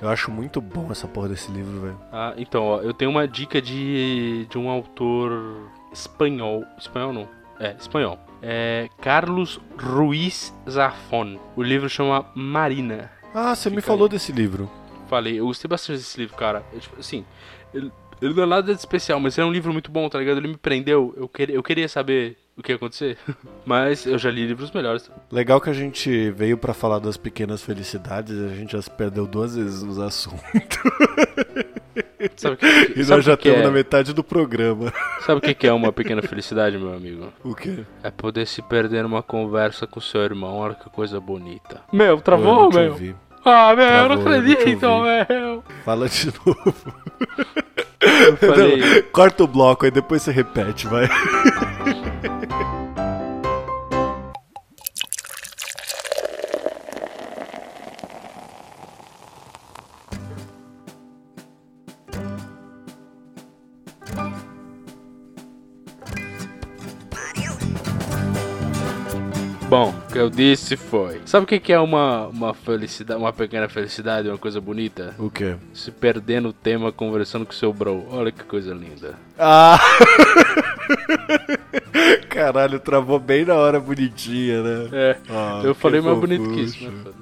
[0.00, 2.00] Eu acho muito bom essa porra desse livro, velho.
[2.12, 6.64] Ah, então, ó, eu tenho uma dica de, de um autor espanhol.
[6.78, 7.28] Espanhol não?
[7.58, 8.18] É, espanhol.
[8.42, 11.38] É Carlos Ruiz Zafón.
[11.56, 13.10] O livro chama Marina.
[13.34, 14.10] Ah, você me Fica falou aí.
[14.10, 14.70] desse livro.
[15.08, 16.62] Falei, eu gostei bastante desse livro, cara.
[16.72, 17.24] Eu, tipo, assim,
[17.74, 20.18] ele, ele não é nada de especial, mas ele é um livro muito bom, tá
[20.18, 20.38] ligado?
[20.38, 21.14] Ele me prendeu.
[21.16, 23.16] Eu, queria eu queria saber o que ia acontecer.
[23.64, 25.10] mas eu já li livros melhores.
[25.30, 28.90] Legal que a gente veio pra falar das pequenas felicidades e a gente já se
[28.90, 30.42] perdeu duas vezes nos assuntos.
[32.38, 34.92] Sabe que, E sabe nós já estamos que na é, metade do programa.
[35.20, 37.32] sabe o que, que é uma pequena felicidade, meu amigo?
[37.44, 37.80] O quê?
[38.02, 40.56] É poder se perder numa conversa com seu irmão.
[40.56, 41.80] Olha que coisa bonita.
[41.92, 42.92] Meu, Eu não travou, te meu?
[42.92, 43.16] ouvi.
[43.44, 45.64] Ah, meu, eu não Travou, eu não acredito, meu.
[45.84, 46.74] Fala de novo.
[48.00, 51.08] Eu falei, Não, corta o bloco, aí depois você repete, vai.
[69.68, 71.20] Bom, o que eu disse foi.
[71.26, 75.14] Sabe o que é uma, uma felicidade, uma pequena felicidade, uma coisa bonita?
[75.18, 75.56] O quê?
[75.74, 78.06] Se perder no tema conversando com seu bro.
[78.10, 79.14] Olha que coisa linda.
[79.38, 79.78] Ah!
[82.30, 84.88] Caralho, travou bem na hora bonitinha, né?
[84.90, 87.12] É, Ah, eu falei mais bonito que isso, né?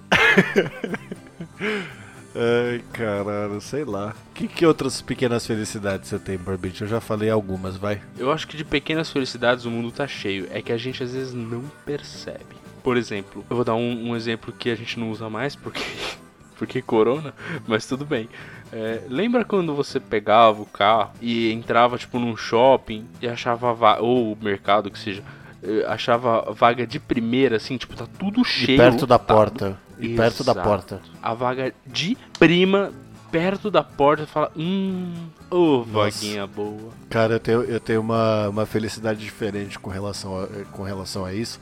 [2.38, 4.14] Ai, caralho, sei lá.
[4.34, 6.82] Que, que outras pequenas felicidades você tem, Barbite?
[6.82, 8.02] Eu já falei algumas, vai.
[8.18, 10.46] Eu acho que de pequenas felicidades o mundo tá cheio.
[10.50, 12.56] É que a gente às vezes não percebe.
[12.82, 15.80] Por exemplo, eu vou dar um, um exemplo que a gente não usa mais porque.
[16.58, 17.34] Porque corona,
[17.68, 18.30] mas tudo bem.
[18.72, 23.98] É, lembra quando você pegava o carro e entrava tipo num shopping e achava va-
[24.00, 25.22] ou mercado que seja,
[25.62, 28.78] eh, achava vaga de primeira assim, tipo tá tudo E cheio.
[28.78, 29.36] perto da lotado.
[29.36, 29.78] porta.
[29.98, 31.00] E perto da porta.
[31.22, 32.92] A vaga de prima
[33.30, 35.12] perto da porta fala, hum,
[35.50, 36.90] ô vaguinha boa.
[37.10, 41.34] Cara, eu tenho, eu tenho uma, uma felicidade diferente com relação a, com relação a
[41.34, 41.58] isso.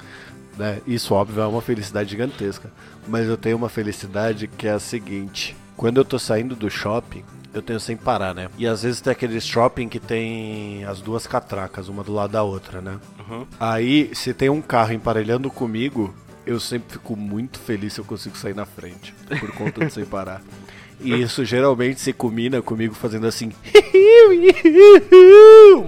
[0.57, 0.81] Né?
[0.87, 2.71] Isso, óbvio, é uma felicidade gigantesca.
[3.09, 7.25] Mas eu tenho uma felicidade que é a seguinte: quando eu tô saindo do shopping,
[7.53, 8.49] eu tenho sem parar, né?
[8.59, 12.43] E às vezes tem aquele shopping que tem as duas catracas, uma do lado da
[12.43, 12.99] outra, né?
[13.19, 13.47] Uhum.
[13.59, 16.15] Aí, se tem um carro emparelhando comigo,
[16.47, 20.05] eu sempre fico muito feliz se eu consigo sair na frente, por conta de sem
[20.05, 20.43] parar.
[21.05, 23.53] E isso geralmente se combina comigo fazendo assim,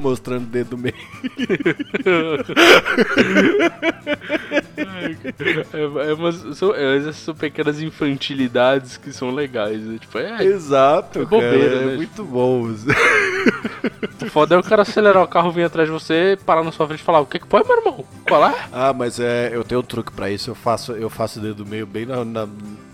[0.01, 0.95] mostrando o dedo do meio.
[5.73, 9.81] É, é umas, são, é, essas são pequenas infantilidades que são legais.
[9.83, 9.99] Né?
[9.99, 11.97] Tipo, é, Exato, É bobeira, cara, é né?
[11.97, 12.63] muito bom.
[14.23, 16.87] o foda é o cara acelerar o carro, vir atrás de você, parar na sua
[16.87, 18.05] frente e falar: O que que foi, meu irmão?
[18.27, 18.55] Qual é?
[18.73, 21.65] ah, mas é, eu tenho um truque pra isso, eu faço, eu faço o dedo
[21.65, 22.49] do meio bem na, na-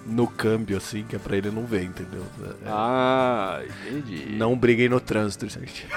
[0.07, 2.25] no câmbio, assim, que é pra ele não ver, entendeu?
[2.45, 4.27] É- Ah, entendi.
[4.37, 5.87] Não briguem no trânsito, gente.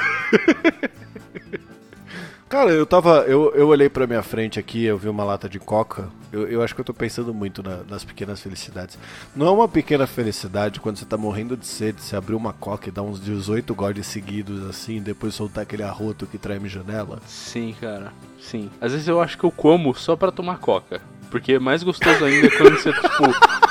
[2.47, 3.25] Cara, eu tava.
[3.27, 6.07] Eu, eu olhei pra minha frente aqui, eu vi uma lata de coca.
[6.31, 8.99] Eu, eu acho que eu tô pensando muito na- nas pequenas felicidades.
[9.35, 12.87] Não é uma pequena felicidade quando você tá morrendo de sede, você abrir uma coca
[12.87, 17.19] e dar uns 18 goles seguidos assim, e depois soltar aquele arroto que treme janela.
[17.27, 18.13] Sim, cara.
[18.39, 18.69] Sim.
[18.79, 21.01] Às vezes eu acho que eu como só pra tomar coca.
[21.31, 23.64] Porque é mais gostoso ainda quando você, tipo.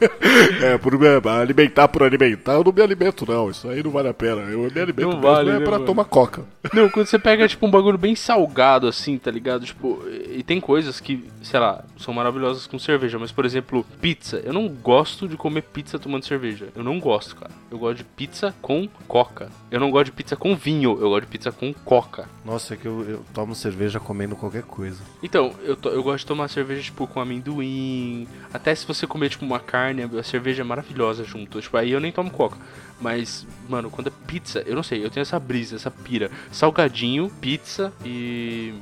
[0.62, 3.50] É, por me alimentar por alimentar, eu não me alimento, não.
[3.50, 4.40] Isso aí não vale a pena.
[4.42, 5.84] Eu me alimento Não vale, é né, pra mano?
[5.84, 6.42] tomar coca.
[6.72, 9.64] Não, quando você pega, tipo, um bagulho bem salgado, assim, tá ligado?
[9.66, 13.18] Tipo, e tem coisas que, sei lá, são maravilhosas com cerveja.
[13.18, 14.40] Mas, por exemplo, pizza.
[14.44, 16.68] Eu não gosto de comer pizza tomando cerveja.
[16.74, 17.50] Eu não gosto, cara.
[17.70, 19.50] Eu gosto de pizza com coca.
[19.70, 20.92] Eu não gosto de pizza com vinho.
[21.00, 22.28] Eu gosto de pizza com coca.
[22.44, 25.02] Nossa, é que eu, eu tomo cerveja comendo qualquer coisa.
[25.22, 28.26] Então, eu, to- eu gosto de tomar cerveja, tipo, com amendoim.
[28.52, 29.83] Até se você comer, tipo, uma carne,
[30.18, 31.60] a cerveja é maravilhosa junto.
[31.60, 32.56] Tipo, aí eu nem tomo coca.
[33.00, 36.30] Mas, mano, quando é pizza, eu não sei, eu tenho essa brisa, essa pira.
[36.50, 38.72] Salgadinho, pizza e.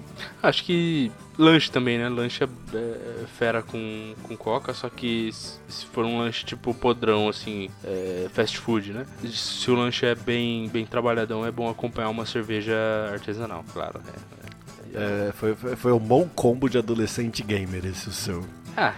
[0.42, 2.08] Acho que lanche também, né?
[2.08, 7.28] Lanche é, é fera com, com coca, só que se for um lanche tipo podrão,
[7.28, 9.06] assim, é, fast food, né?
[9.26, 12.76] Se o lanche é bem, bem trabalhadão, é bom acompanhar uma cerveja
[13.12, 14.00] artesanal, claro.
[14.06, 15.28] É, é.
[15.28, 18.44] É, foi, foi, foi um bom combo de adolescente gamer esse o seu.
[18.76, 18.94] Ah,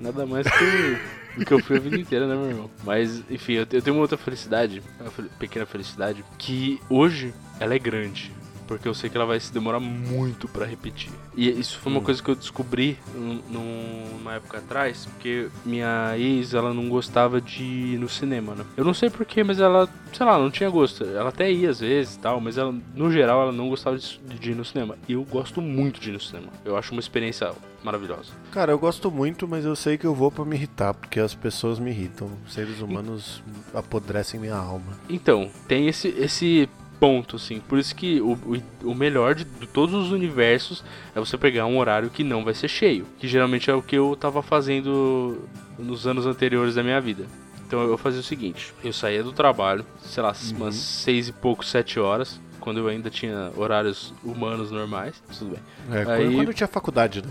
[0.00, 2.70] nada mais que o, o que eu fui a vida inteira, né, meu irmão?
[2.84, 7.74] Mas, enfim, eu, te- eu tenho uma outra felicidade, uma pequena felicidade, que hoje ela
[7.74, 8.32] é grande.
[8.70, 11.10] Porque eu sei que ela vai se demorar muito pra repetir.
[11.36, 12.04] E isso foi uma Hum.
[12.04, 17.40] coisa que eu descobri num- num- numa época atrás, porque minha ex, ela não gostava
[17.40, 18.64] de ir no cinema, né?
[18.76, 21.02] Eu não sei porquê, mas ela, sei lá, não tinha gosto.
[21.02, 24.20] Ela até ia às vezes e tal, mas ela, no geral, ela não gostava de,
[24.38, 24.96] de ir no cinema.
[25.08, 26.46] E eu gosto muito de ir no cinema.
[26.64, 27.50] Eu acho uma experiência
[27.82, 28.30] maravilhosa.
[28.52, 31.34] Cara, eu gosto muito, mas eu sei que eu vou pra me irritar, porque as
[31.34, 32.30] pessoas me irritam.
[32.46, 33.42] Seres humanos
[33.74, 34.92] apodrecem minha alma.
[35.08, 36.68] Então, tem esse, esse
[37.00, 37.60] ponto, assim.
[37.60, 40.84] Por isso que o, o, o melhor de, de todos os universos
[41.16, 43.06] é você pegar um horário que não vai ser cheio.
[43.18, 47.24] Que geralmente é o que eu tava fazendo nos anos anteriores da minha vida.
[47.66, 51.64] Então eu fazia o seguinte: eu saía do trabalho, sei lá, umas seis e pouco,
[51.64, 52.38] sete horas.
[52.60, 55.60] Quando eu ainda tinha horários humanos normais, tudo bem.
[55.98, 57.28] É, Aí- quando eu tinha faculdade, né?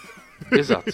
[0.50, 0.92] Exato.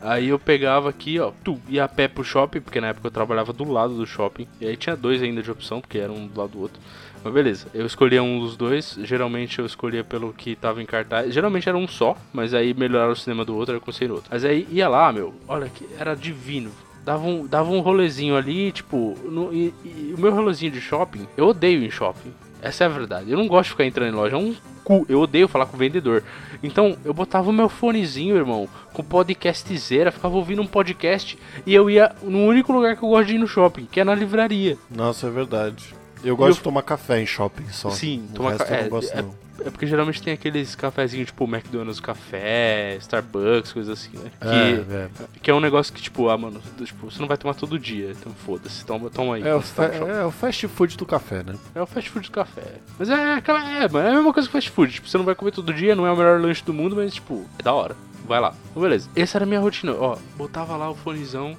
[0.00, 3.10] Aí eu pegava aqui, ó, tu, ia a pé pro shopping, porque na época eu
[3.10, 4.46] trabalhava do lado do shopping.
[4.60, 6.80] E aí tinha dois ainda de opção, porque era um do lado do outro.
[7.24, 8.98] Mas beleza, eu escolhia um dos dois.
[9.02, 11.32] Geralmente eu escolhia pelo que tava em cartaz.
[11.32, 14.28] Geralmente era um só, mas aí melhoraram o cinema do outro, eu no outro.
[14.30, 16.70] Mas aí ia lá, meu, olha que era divino.
[17.04, 21.26] Dava um, dava um rolezinho ali, tipo, no- e- e o meu rolezinho de shopping,
[21.36, 22.32] eu odeio em shopping.
[22.60, 23.28] Essa é a verdade.
[23.30, 24.54] Eu não gosto de ficar entrando em loja, é um
[24.84, 25.04] cu.
[25.08, 26.22] Eu odeio falar com o vendedor.
[26.62, 31.90] Então, eu botava o meu fonezinho, irmão, com podcastzeira, ficava ouvindo um podcast e eu
[31.90, 34.78] ia no único lugar que eu gosto de ir no shopping, que é na livraria.
[34.88, 35.92] Nossa, é verdade.
[36.24, 37.90] Eu gosto eu- de tomar café em shopping só.
[37.90, 39.24] Sim, o tomar resto ca- eu é, gosto é-.
[39.64, 44.30] É porque geralmente tem aqueles cafezinhos, tipo McDonald's café, Starbucks, coisas assim, né?
[44.40, 45.08] Que É, é.
[45.40, 48.10] que é um negócio que, tipo, ah, mano, tipo, você não vai tomar todo dia,
[48.10, 49.42] então foda-se, toma, toma aí.
[49.46, 51.54] É, o tá é o fast food do café, né?
[51.76, 52.62] É o fast food do café.
[52.98, 53.60] Mas é aquela.
[53.84, 54.92] É, mano, é a mesma coisa que fast food.
[54.94, 57.14] Tipo, você não vai comer todo dia, não é o melhor lanche do mundo, mas,
[57.14, 57.94] tipo, é da hora.
[58.26, 58.54] Vai lá.
[58.70, 59.08] Então, beleza.
[59.14, 59.92] Essa era a minha rotina.
[59.92, 61.56] Ó, botava lá o fonezão,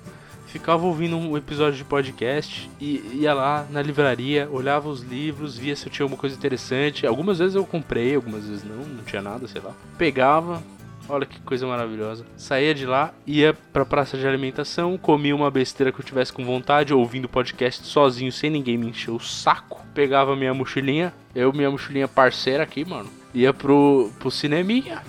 [0.54, 5.76] ficava ouvindo um episódio de podcast e ia lá na livraria, olhava os livros, via
[5.76, 7.08] se eu tinha alguma coisa interessante.
[7.08, 9.72] Algumas vezes eu comprei, algumas vezes não, não tinha nada, sei lá.
[9.98, 10.62] Pegava.
[11.10, 12.24] Olha que coisa maravilhosa.
[12.38, 16.46] Saía de lá, ia pra praça de alimentação, comia uma besteira que eu tivesse com
[16.46, 19.84] vontade, ouvindo podcast sozinho, sem ninguém me encher o saco.
[19.96, 23.10] Pegava minha mochilinha, eu, minha mochilinha parceira aqui, mano.
[23.34, 25.02] Ia pro, pro cineminha.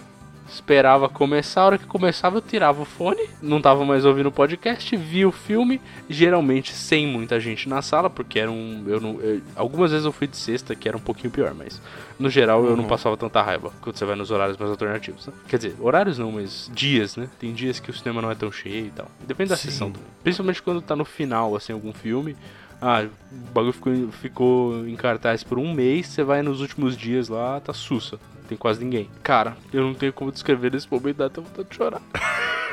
[0.54, 4.32] Esperava começar, a hora que começava eu tirava o fone, não tava mais ouvindo o
[4.32, 8.84] podcast, via o filme, geralmente sem muita gente na sala, porque era um.
[8.86, 11.82] Eu não, eu- algumas vezes eu fui de sexta, que era um pouquinho pior, mas
[12.20, 12.88] no geral eu não Uhum.
[12.88, 15.26] passava tanta raiva quando você vai nos horários mais alternativos.
[15.26, 15.32] Né?
[15.48, 17.28] Quer dizer, horários não, mas dias, né?
[17.40, 19.08] Tem dias que o cinema não é tão cheio e tal.
[19.26, 19.70] Depende da Sim.
[19.70, 20.08] sessão também.
[20.22, 22.36] Principalmente quando tá no final, assim, algum filme.
[22.80, 27.28] Ah, o bagulho ficou, ficou em cartaz por um mês, você vai nos últimos dias
[27.28, 28.18] lá, tá sussa.
[28.48, 29.08] Tem quase ninguém.
[29.22, 32.02] Cara, eu não tenho como descrever nesse momento, dá até vontade de chorar.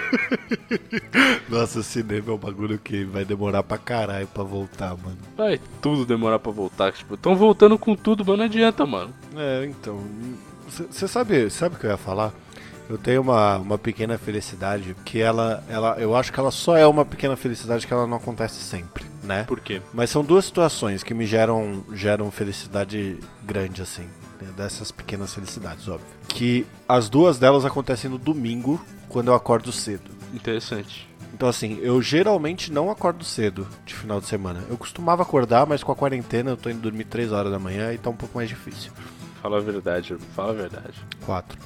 [1.50, 5.18] Nossa, o cinema é um bagulho que vai demorar pra caralho pra voltar, mano.
[5.38, 6.92] Vai tudo demorar pra voltar.
[6.92, 9.14] Tipo, tão voltando com tudo, mas não adianta, mano.
[9.36, 10.00] É, então.
[10.68, 12.32] Você sabe, sabe o que eu ia falar?
[12.90, 15.96] Eu tenho uma, uma pequena felicidade que ela, ela.
[15.98, 19.44] Eu acho que ela só é uma pequena felicidade que ela não acontece sempre, né?
[19.44, 19.82] Por quê?
[19.94, 24.08] Mas são duas situações que me geram, geram felicidade grande, assim.
[24.41, 24.51] Né?
[24.56, 26.08] Dessas pequenas felicidades, óbvio.
[26.27, 30.10] Que as duas delas acontecem no domingo, quando eu acordo cedo.
[30.34, 31.10] Interessante.
[31.34, 34.63] Então, assim, eu geralmente não acordo cedo de final de semana.
[34.69, 37.93] Eu costumava acordar, mas com a quarentena eu tô indo dormir 3 horas da manhã
[37.93, 38.91] e tá um pouco mais difícil.
[39.41, 40.93] Fala a verdade, fala a verdade.
[41.25, 41.58] 4.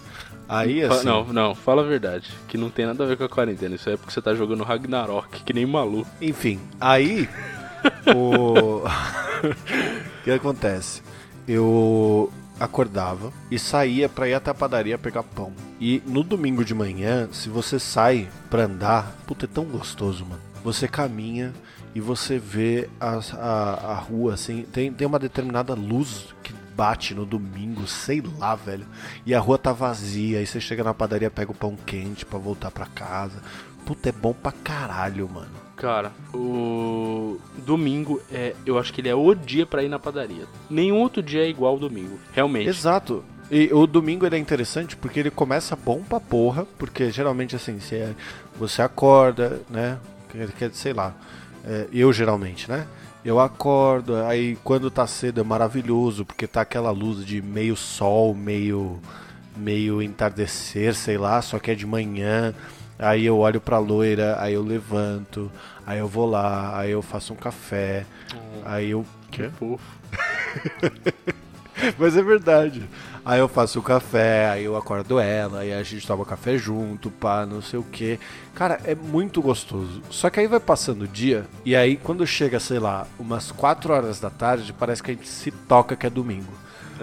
[0.48, 1.06] Aí, assim.
[1.06, 2.32] Não, não, fala a verdade.
[2.48, 3.76] Que não tem nada a ver com a quarentena.
[3.76, 6.10] Isso é porque você tá jogando Ragnarok, que nem maluco.
[6.22, 7.28] Enfim, aí.
[8.16, 8.78] o.
[8.78, 8.84] o
[10.24, 11.02] que acontece?
[11.48, 15.52] Eu acordava e saía pra ir até a padaria pegar pão.
[15.80, 20.42] E no domingo de manhã, se você sai pra andar, puta, é tão gostoso, mano.
[20.64, 21.54] Você caminha
[21.94, 24.64] e você vê as- a, a rua assim.
[24.72, 28.86] Tem, tem uma determinada luz que bate no domingo, sei lá, velho.
[29.26, 30.40] E a rua tá vazia.
[30.40, 33.42] Aí você chega na padaria, pega o pão quente pra voltar pra casa.
[33.86, 35.65] Puta, é bom pra caralho, mano.
[35.76, 40.46] Cara, o domingo é, eu acho que ele é o dia pra ir na padaria.
[40.70, 42.70] Nenhum outro dia é igual ao domingo, realmente.
[42.70, 43.24] Exato.
[43.52, 47.80] E o domingo ele é interessante porque ele começa bom pra porra, porque geralmente assim,
[47.80, 48.16] você,
[48.58, 50.00] você acorda, né?
[50.30, 51.14] Quer sei lá.
[51.64, 52.88] é, eu geralmente, né?
[53.24, 58.36] Eu acordo, aí quando tá cedo é maravilhoso, porque tá aquela luz de meio sol,
[58.36, 59.00] meio
[59.56, 62.54] meio entardecer, sei lá, só que é de manhã.
[62.98, 65.52] Aí eu olho pra loira, aí eu levanto,
[65.86, 68.06] aí eu vou lá, aí eu faço um café,
[68.64, 69.84] aí eu Que fofo.
[72.00, 72.88] Mas é verdade.
[73.26, 77.10] Aí eu faço o café, aí eu acordo ela, aí a gente toma café junto,
[77.10, 78.20] pá, não sei o que.
[78.54, 80.02] Cara, é muito gostoso.
[80.10, 83.92] Só que aí vai passando o dia, e aí quando chega, sei lá, umas 4
[83.92, 86.54] horas da tarde, parece que a gente se toca que é domingo.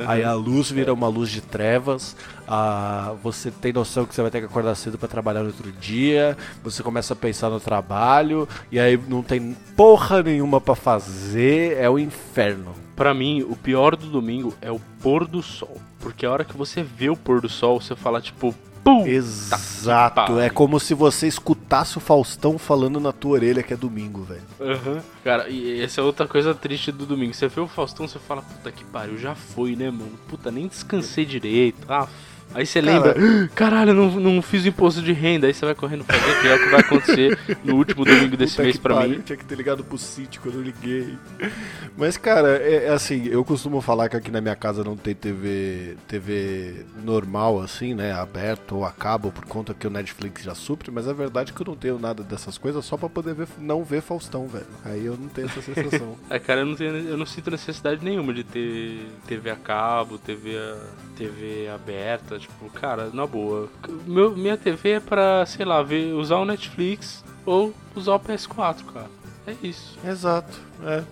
[0.06, 3.14] Aí a luz vira uma luz de trevas, a...
[3.22, 6.36] você tem noção que você vai ter que acordar cedo pra trabalhar no outro dia,
[6.62, 11.88] você começa a pensar no trabalho, e aí não tem porra nenhuma pra fazer, é
[11.90, 12.74] o inferno.
[12.96, 15.80] Pra mim, o pior do domingo é o pôr do sol.
[15.98, 19.06] Porque a hora que você vê o pôr do sol, você fala tipo, pum!
[19.06, 20.40] Exato, pariu.
[20.40, 24.42] é como se você escutasse o Faustão falando na tua orelha que é domingo, velho.
[24.60, 25.02] Aham.
[25.24, 27.34] Cara, e essa é outra coisa triste do domingo.
[27.34, 30.12] Você vê o Faustão, você fala, puta que pariu, já foi, né, mano?
[30.28, 31.86] Puta, nem descansei direito.
[31.88, 32.08] Ah,
[32.54, 35.46] Aí você Cara- lembra, "Ah, caralho, não, não fiz imposto de renda.
[35.46, 38.52] Aí você vai correndo fazer, que é o que vai acontecer no último domingo desse
[38.56, 39.20] Puta mês pariu, mim.
[39.20, 41.16] Tinha que ter ligado pro sítio quando eu liguei.
[41.96, 45.14] Mas, cara, é, é assim, eu costumo falar que aqui na minha casa não tem
[45.14, 48.12] TV, TV normal, assim, né?
[48.12, 51.54] Aberto ou a cabo, por conta que o Netflix já supre, mas a verdade é
[51.54, 54.66] que eu não tenho nada dessas coisas só pra poder ver, não ver Faustão, velho.
[54.84, 56.16] Aí eu não tenho essa sensação.
[56.30, 60.16] É, cara, eu não, tenho, eu não sinto necessidade nenhuma de ter TV a cabo,
[60.18, 60.76] TV, a-
[61.16, 62.38] TV aberta.
[62.42, 63.68] Tipo, cara, na boa.
[64.06, 68.84] Meu, minha TV é pra, sei lá, ver, usar o Netflix ou usar o PS4,
[68.92, 69.10] cara.
[69.46, 69.96] É isso.
[70.04, 71.04] Exato, é.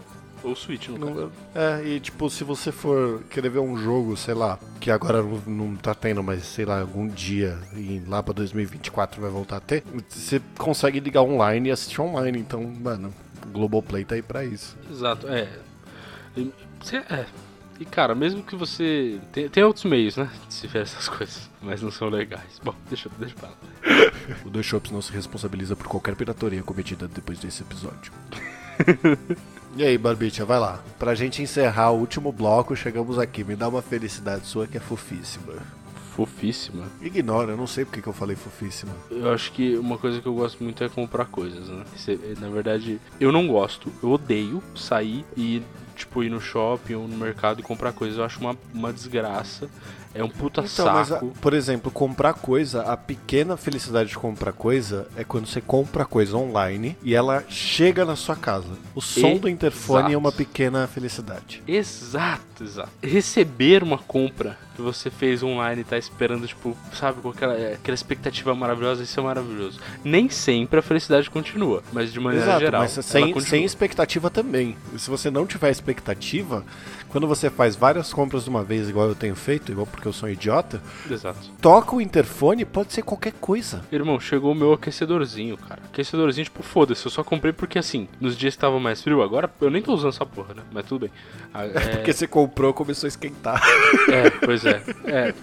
[0.42, 1.32] Ou o Switch, no caso.
[1.54, 5.40] É, e tipo, se você for querer ver um jogo, sei lá, que agora não,
[5.46, 9.60] não tá tendo, mas sei lá, algum dia, e lá pra 2024 vai voltar a
[9.60, 12.38] ter, você consegue ligar online e assistir online.
[12.38, 13.12] Então, mano,
[13.52, 14.76] Globoplay tá aí pra isso.
[14.90, 15.48] Exato, é.
[17.10, 17.26] É.
[17.80, 19.18] E cara, mesmo que você.
[19.32, 20.30] Tem, tem outros meios, né?
[20.46, 21.48] De se ver essas coisas.
[21.62, 22.60] Mas não são legais.
[22.62, 23.56] Bom, deixa, deixa pra lá.
[24.44, 28.12] O Dois Shops não se responsabiliza por qualquer pirataria cometida depois desse episódio.
[29.76, 30.84] e aí, Barbicha, vai lá.
[30.98, 33.42] Pra gente encerrar o último bloco, chegamos aqui.
[33.42, 35.54] Me dá uma felicidade sua que é fofíssima.
[36.14, 36.86] Fofíssima.
[37.00, 38.92] Ignora, eu não sei porque que eu falei fofíssima.
[39.10, 41.84] Eu acho que uma coisa que eu gosto muito é comprar coisas, né?
[42.38, 45.62] Na verdade, eu não gosto, eu odeio sair e,
[46.00, 48.18] tipo, ir no shopping ou no mercado e comprar coisas.
[48.18, 49.70] Eu acho uma, uma desgraça.
[50.14, 51.32] É um puta Então, mas, a- saco.
[51.40, 56.36] por exemplo, comprar coisa, a pequena felicidade de comprar coisa é quando você compra coisa
[56.36, 58.66] online e ela chega na sua casa.
[58.94, 60.14] O som do interfone Exato.
[60.14, 61.62] é uma pequena felicidade.
[61.66, 62.90] Exato, exato.
[63.02, 67.74] Receber uma compra que você fez online e tá esperando, tipo, sabe, com aquela, é,
[67.74, 69.78] aquela expectativa maravilhosa, isso é maravilhoso.
[70.02, 72.80] Nem sempre a felicidade continua, mas de maneira Exato, geral.
[72.82, 74.76] mas sem, sem expectativa também.
[74.94, 76.64] E se você não tiver expectativa,
[77.10, 80.12] quando você faz várias compras de uma vez, igual eu tenho feito, igual porque eu
[80.12, 80.80] sou um idiota,
[81.10, 81.38] Exato.
[81.60, 83.82] toca o interfone, pode ser qualquer coisa.
[83.90, 85.80] Irmão, chegou o meu aquecedorzinho, cara.
[85.86, 89.50] Aquecedorzinho, tipo, foda-se, eu só comprei porque assim, nos dias que tava mais frio, agora
[89.60, 90.62] eu nem tô usando essa porra, né?
[90.72, 91.10] Mas tudo bem.
[91.52, 93.60] Ah, É, Porque você comprou, começou a esquentar.
[94.10, 94.82] é, pois é.
[95.04, 95.34] É,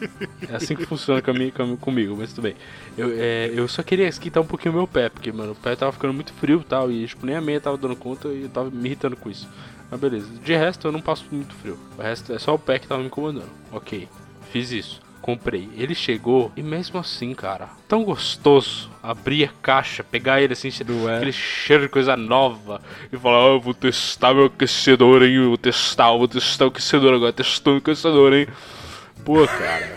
[0.50, 2.56] é assim que funciona com a minha- comigo, mas tudo bem.
[2.98, 5.76] Eu, é, eu só queria esquentar um pouquinho o meu pé, porque, mano, o pé
[5.76, 8.44] tava ficando muito frio e tal, e, tipo, nem a meia tava dando conta e
[8.44, 9.48] eu tava me irritando com isso.
[9.90, 10.28] Mas beleza.
[10.44, 11.78] De resto, eu não passo muito frio.
[11.98, 13.50] O resto é só o pé que tava me incomodando.
[13.72, 14.08] Ok,
[14.52, 15.02] fiz isso.
[15.22, 15.70] Comprei.
[15.76, 21.10] Ele chegou e mesmo assim, cara, tão gostoso abrir a caixa, pegar ele assim, Não
[21.10, 21.18] é?
[21.18, 22.82] aquele cheiro de coisa nova
[23.12, 25.34] e falar: Ah, eu vou testar meu aquecedor, hein?
[25.36, 28.48] Eu vou testar, eu vou testar o aquecedor agora, testando o aquecedor, hein?
[29.28, 29.90] Pô, cara,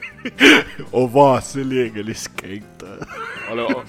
[0.90, 3.06] Ô vó, se liga, ele esquenta.
[3.50, 3.82] olha, ó,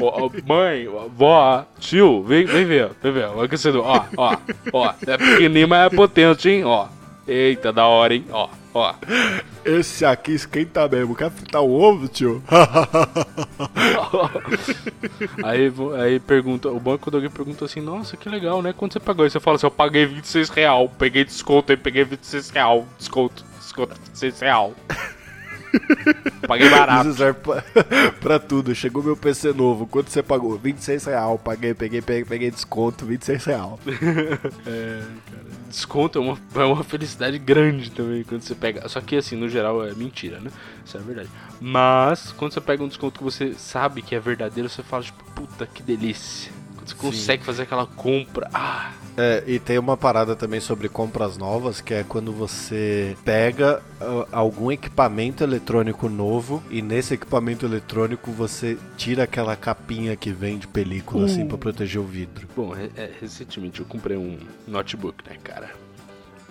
[0.00, 0.86] ó, ó, mãe,
[1.16, 4.36] vó, tio, vem, vem ver, vem ver, o aquecedor, ó, ó,
[4.72, 6.62] ó, é pequenininho, mas é potente, hein?
[6.64, 6.86] Ó,
[7.26, 8.24] eita, da hora, hein?
[8.30, 8.94] Ó, ó.
[9.64, 11.16] Esse aqui esquenta mesmo.
[11.16, 12.40] Quer fritar o ovo, tio?
[15.42, 18.72] Aí, aí pergunta, o banco quando alguém pergunta assim, nossa, que legal, né?
[18.72, 19.24] Quanto você pagou?
[19.24, 23.44] Aí você fala assim, eu paguei 26 real, peguei desconto aí, peguei 26 real, desconto,
[23.86, 24.74] desconto 26 real.
[26.46, 27.08] paguei barato.
[27.08, 27.62] Isso serve pra,
[28.20, 28.74] pra tudo.
[28.74, 29.86] Chegou meu PC novo.
[29.86, 30.56] Quanto você pagou?
[30.58, 31.38] 26 real.
[31.38, 33.78] Paguei, peguei, peguei, peguei desconto, 26 real.
[34.66, 38.88] É, cara, desconto é uma, é uma felicidade grande também quando você pega.
[38.88, 40.50] Só que assim, no geral é mentira, né?
[40.84, 41.28] Isso é verdade.
[41.60, 45.22] Mas quando você pega um desconto que você sabe que é verdadeiro, você fala, tipo,
[45.32, 46.52] puta que delícia.
[46.88, 48.48] Você consegue fazer aquela compra.
[48.52, 48.92] Ah!
[49.20, 54.28] É, e tem uma parada também sobre compras novas, que é quando você pega ah,
[54.30, 60.68] algum equipamento eletrônico novo e nesse equipamento eletrônico você tira aquela capinha que vem de
[60.68, 62.46] película assim pra proteger o vidro.
[62.54, 65.72] Bom, é, é, recentemente eu comprei um notebook, né, cara?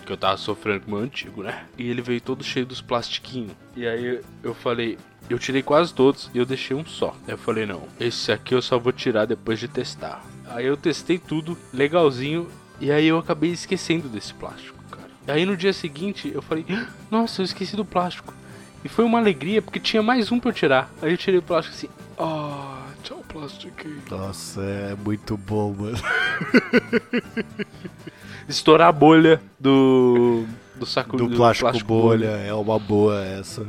[0.07, 1.65] Que eu tava sofrendo com o meu antigo, né?
[1.77, 3.51] E ele veio todo cheio dos plastiquinhos.
[3.75, 4.97] E aí eu falei,
[5.29, 7.13] eu tirei quase todos e eu deixei um só.
[7.27, 10.23] Aí eu falei, não, esse aqui eu só vou tirar depois de testar.
[10.47, 12.47] Aí eu testei tudo, legalzinho,
[12.79, 15.09] e aí eu acabei esquecendo desse plástico, cara.
[15.27, 18.33] Aí no dia seguinte eu falei, "Ah, nossa, eu esqueci do plástico.
[18.85, 20.89] E foi uma alegria porque tinha mais um pra eu tirar.
[21.01, 23.75] Aí eu tirei o plástico assim, ah, tchau plástico.
[24.09, 25.97] Nossa, é muito bom, mano.
[28.47, 30.45] estourar a bolha do
[30.75, 33.65] do saco Do plástico, bolha, é uma boa essa.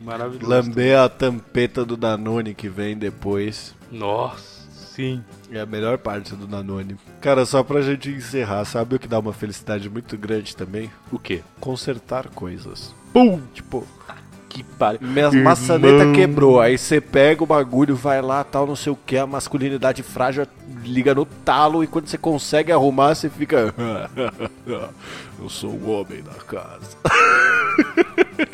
[0.00, 0.48] Maravilhoso.
[0.48, 3.74] Lamber a tampeta do Danone que vem depois.
[3.90, 5.22] Nossa, sim.
[5.50, 6.96] É a melhor parte do Danone.
[7.20, 10.90] Cara, só pra gente encerrar, sabe o que dá uma felicidade muito grande também?
[11.12, 11.42] O quê?
[11.58, 12.94] Consertar coisas.
[13.12, 13.40] Pum!
[13.52, 13.86] Tipo,
[14.50, 14.98] Que pariu.
[15.00, 15.44] minha Irmão.
[15.44, 19.24] maçaneta quebrou, aí você pega o bagulho, vai lá, tal, não sei o que, a
[19.26, 20.44] masculinidade frágil
[20.82, 23.72] liga no talo e quando você consegue arrumar, você fica.
[24.66, 26.96] Eu sou o homem da casa.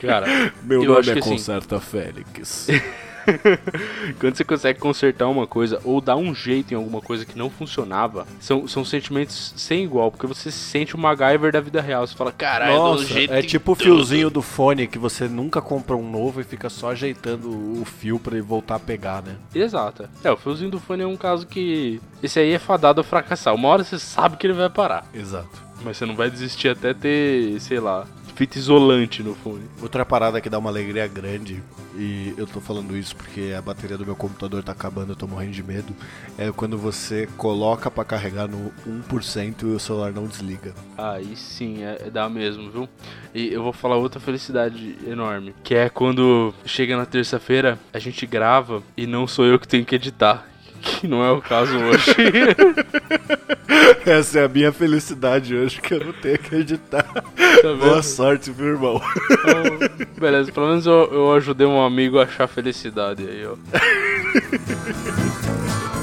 [0.00, 2.68] Cara, Meu eu nome é assim, Conserta Félix.
[4.18, 7.50] quando você consegue consertar uma coisa ou dar um jeito em alguma coisa que não
[7.50, 12.06] funcionava, são, são sentimentos sem igual, porque você se sente o MacGyver da vida real.
[12.06, 14.86] Você fala, caralho, eu dou um Nossa, jeito é tipo o tudo." fiozinho do fone
[14.86, 18.76] que você nunca compra um novo e fica só ajeitando o fio pra ele voltar
[18.76, 19.36] a pegar, né?
[19.54, 20.08] Exato.
[20.22, 22.00] É, o fiozinho do fone é um caso que.
[22.22, 23.54] Esse aí é fadado a fracassar.
[23.54, 25.04] Uma hora você sabe que ele vai parar.
[25.14, 25.64] Exato.
[25.82, 28.06] Mas você não vai desistir até ter, sei lá,
[28.36, 29.64] fita isolante no fone.
[29.80, 31.62] Outra parada que dá uma alegria grande,
[31.96, 35.26] e eu tô falando isso porque a bateria do meu computador tá acabando, eu tô
[35.26, 35.96] morrendo de medo,
[36.36, 40.74] é quando você coloca pra carregar no 1% e o celular não desliga.
[40.98, 42.88] Aí sim, é, é dá mesmo, viu?
[43.34, 48.26] E eu vou falar outra felicidade enorme, que é quando chega na terça-feira, a gente
[48.26, 50.46] grava e não sou eu que tenho que editar.
[50.86, 52.14] Que não é o caso hoje.
[54.06, 57.02] Essa é a minha felicidade hoje, que eu não tenho que editar.
[57.02, 59.02] Tá Boa sorte, meu irmão.
[59.30, 59.78] Então,
[60.18, 63.56] beleza, pelo menos eu, eu ajudei um amigo a achar felicidade aí, ó.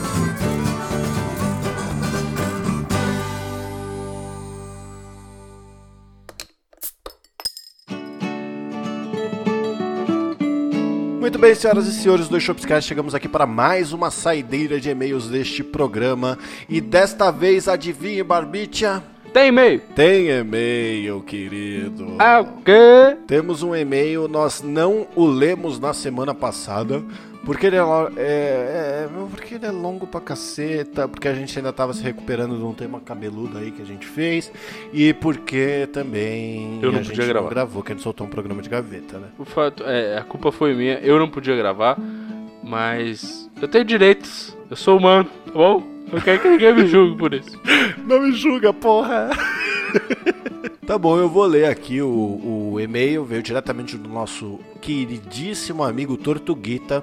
[11.24, 15.30] Muito bem, senhoras e senhores do Shopscast, chegamos aqui para mais uma saideira de e-mails
[15.30, 16.38] deste programa.
[16.68, 19.02] E desta vez, adivinhe, Barbicha?
[19.34, 19.82] Tem e-mail?
[19.96, 22.18] Tem e-mail, querido.
[22.20, 23.18] Ah, o quê?
[23.26, 27.04] Temos um e-mail, nós não o lemos na semana passada,
[27.44, 27.82] porque ele é, é,
[28.18, 32.64] é, porque ele é longo pra caceta, porque a gente ainda tava se recuperando de
[32.64, 34.52] um tema cabeludo aí que a gente fez,
[34.94, 37.42] e porque também eu não a podia gente gravar.
[37.42, 39.30] não gravou, que a gente soltou um programa de gaveta, né?
[39.40, 41.98] O fato é, a culpa foi minha, eu não podia gravar,
[42.64, 45.93] mas eu tenho direitos, eu sou humano, tá bom?
[46.14, 47.60] Eu quero que ninguém me julgue por isso.
[48.06, 49.32] Não me julga, porra!
[50.86, 52.10] Tá bom, eu vou ler aqui o,
[52.74, 57.02] o, e-mail, veio diretamente do nosso queridíssimo amigo Tortuguita,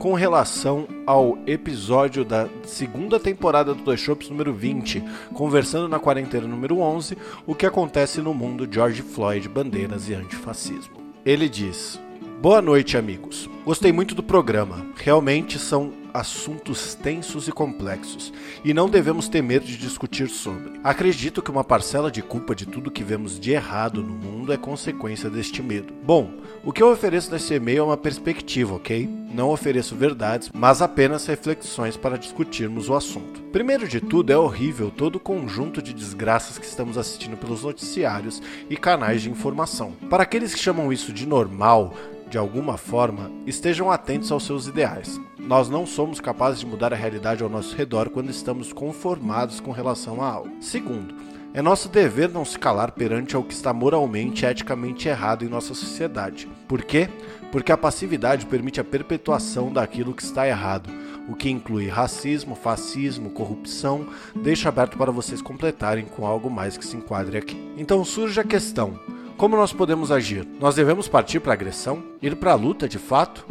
[0.00, 6.48] com relação ao episódio da segunda temporada do Dois Shops número 20, conversando na quarentena
[6.48, 10.96] número 11, o que acontece no mundo George Floyd, bandeiras e antifascismo.
[11.24, 12.00] Ele diz:
[12.42, 13.48] Boa noite, amigos.
[13.64, 14.84] Gostei muito do programa.
[14.96, 18.32] Realmente são assuntos tensos e complexos,
[18.64, 20.80] e não devemos ter medo de discutir sobre.
[20.82, 24.56] Acredito que uma parcela de culpa de tudo que vemos de errado no mundo é
[24.56, 25.92] consequência deste medo.
[26.04, 26.30] Bom,
[26.64, 29.08] o que eu ofereço nesse e-mail é uma perspectiva, ok?
[29.32, 33.40] Não ofereço verdades, mas apenas reflexões para discutirmos o assunto.
[33.52, 38.42] Primeiro de tudo, é horrível todo o conjunto de desgraças que estamos assistindo pelos noticiários
[38.68, 39.92] e canais de informação.
[40.10, 41.94] Para aqueles que chamam isso de normal,
[42.30, 45.20] de alguma forma, estejam atentos aos seus ideais.
[45.36, 49.72] Nós não somos capazes de mudar a realidade ao nosso redor quando estamos conformados com
[49.72, 50.62] relação a algo.
[50.62, 51.12] Segundo,
[51.52, 55.48] é nosso dever não se calar perante ao que está moralmente e eticamente errado em
[55.48, 56.48] nossa sociedade.
[56.68, 57.08] Por quê?
[57.50, 60.88] Porque a passividade permite a perpetuação daquilo que está errado,
[61.28, 64.06] o que inclui racismo, fascismo, corrupção,
[64.36, 67.72] deixa aberto para vocês completarem com algo mais que se enquadre aqui.
[67.76, 69.00] Então surge a questão:
[69.40, 70.46] como nós podemos agir?
[70.60, 72.02] Nós devemos partir para a agressão?
[72.20, 73.46] Ir para a luta de fato?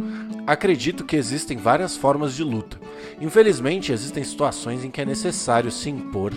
[0.45, 2.79] Acredito que existem várias formas de luta.
[3.19, 6.31] Infelizmente, existem situações em que é necessário se impor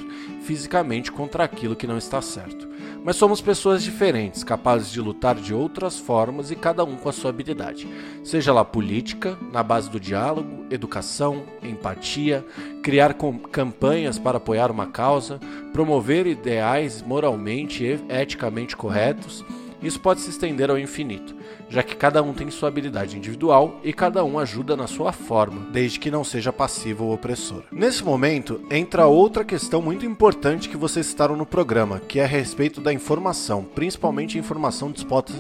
[0.44, 2.68] fisicamente contra aquilo que não está certo.
[3.04, 7.12] Mas somos pessoas diferentes, capazes de lutar de outras formas e cada um com a
[7.12, 7.88] sua habilidade.
[8.22, 12.44] Seja lá política, na base do diálogo, educação, empatia,
[12.82, 13.14] criar
[13.50, 15.40] campanhas para apoiar uma causa,
[15.72, 19.44] promover ideais moralmente e eticamente corretos.
[19.82, 23.92] Isso pode se estender ao infinito já que cada um tem sua habilidade individual e
[23.92, 27.62] cada um ajuda na sua forma, desde que não seja passivo ou opressor.
[27.72, 32.26] Nesse momento, entra outra questão muito importante que vocês citaram no programa, que é a
[32.26, 34.92] respeito da informação, principalmente informação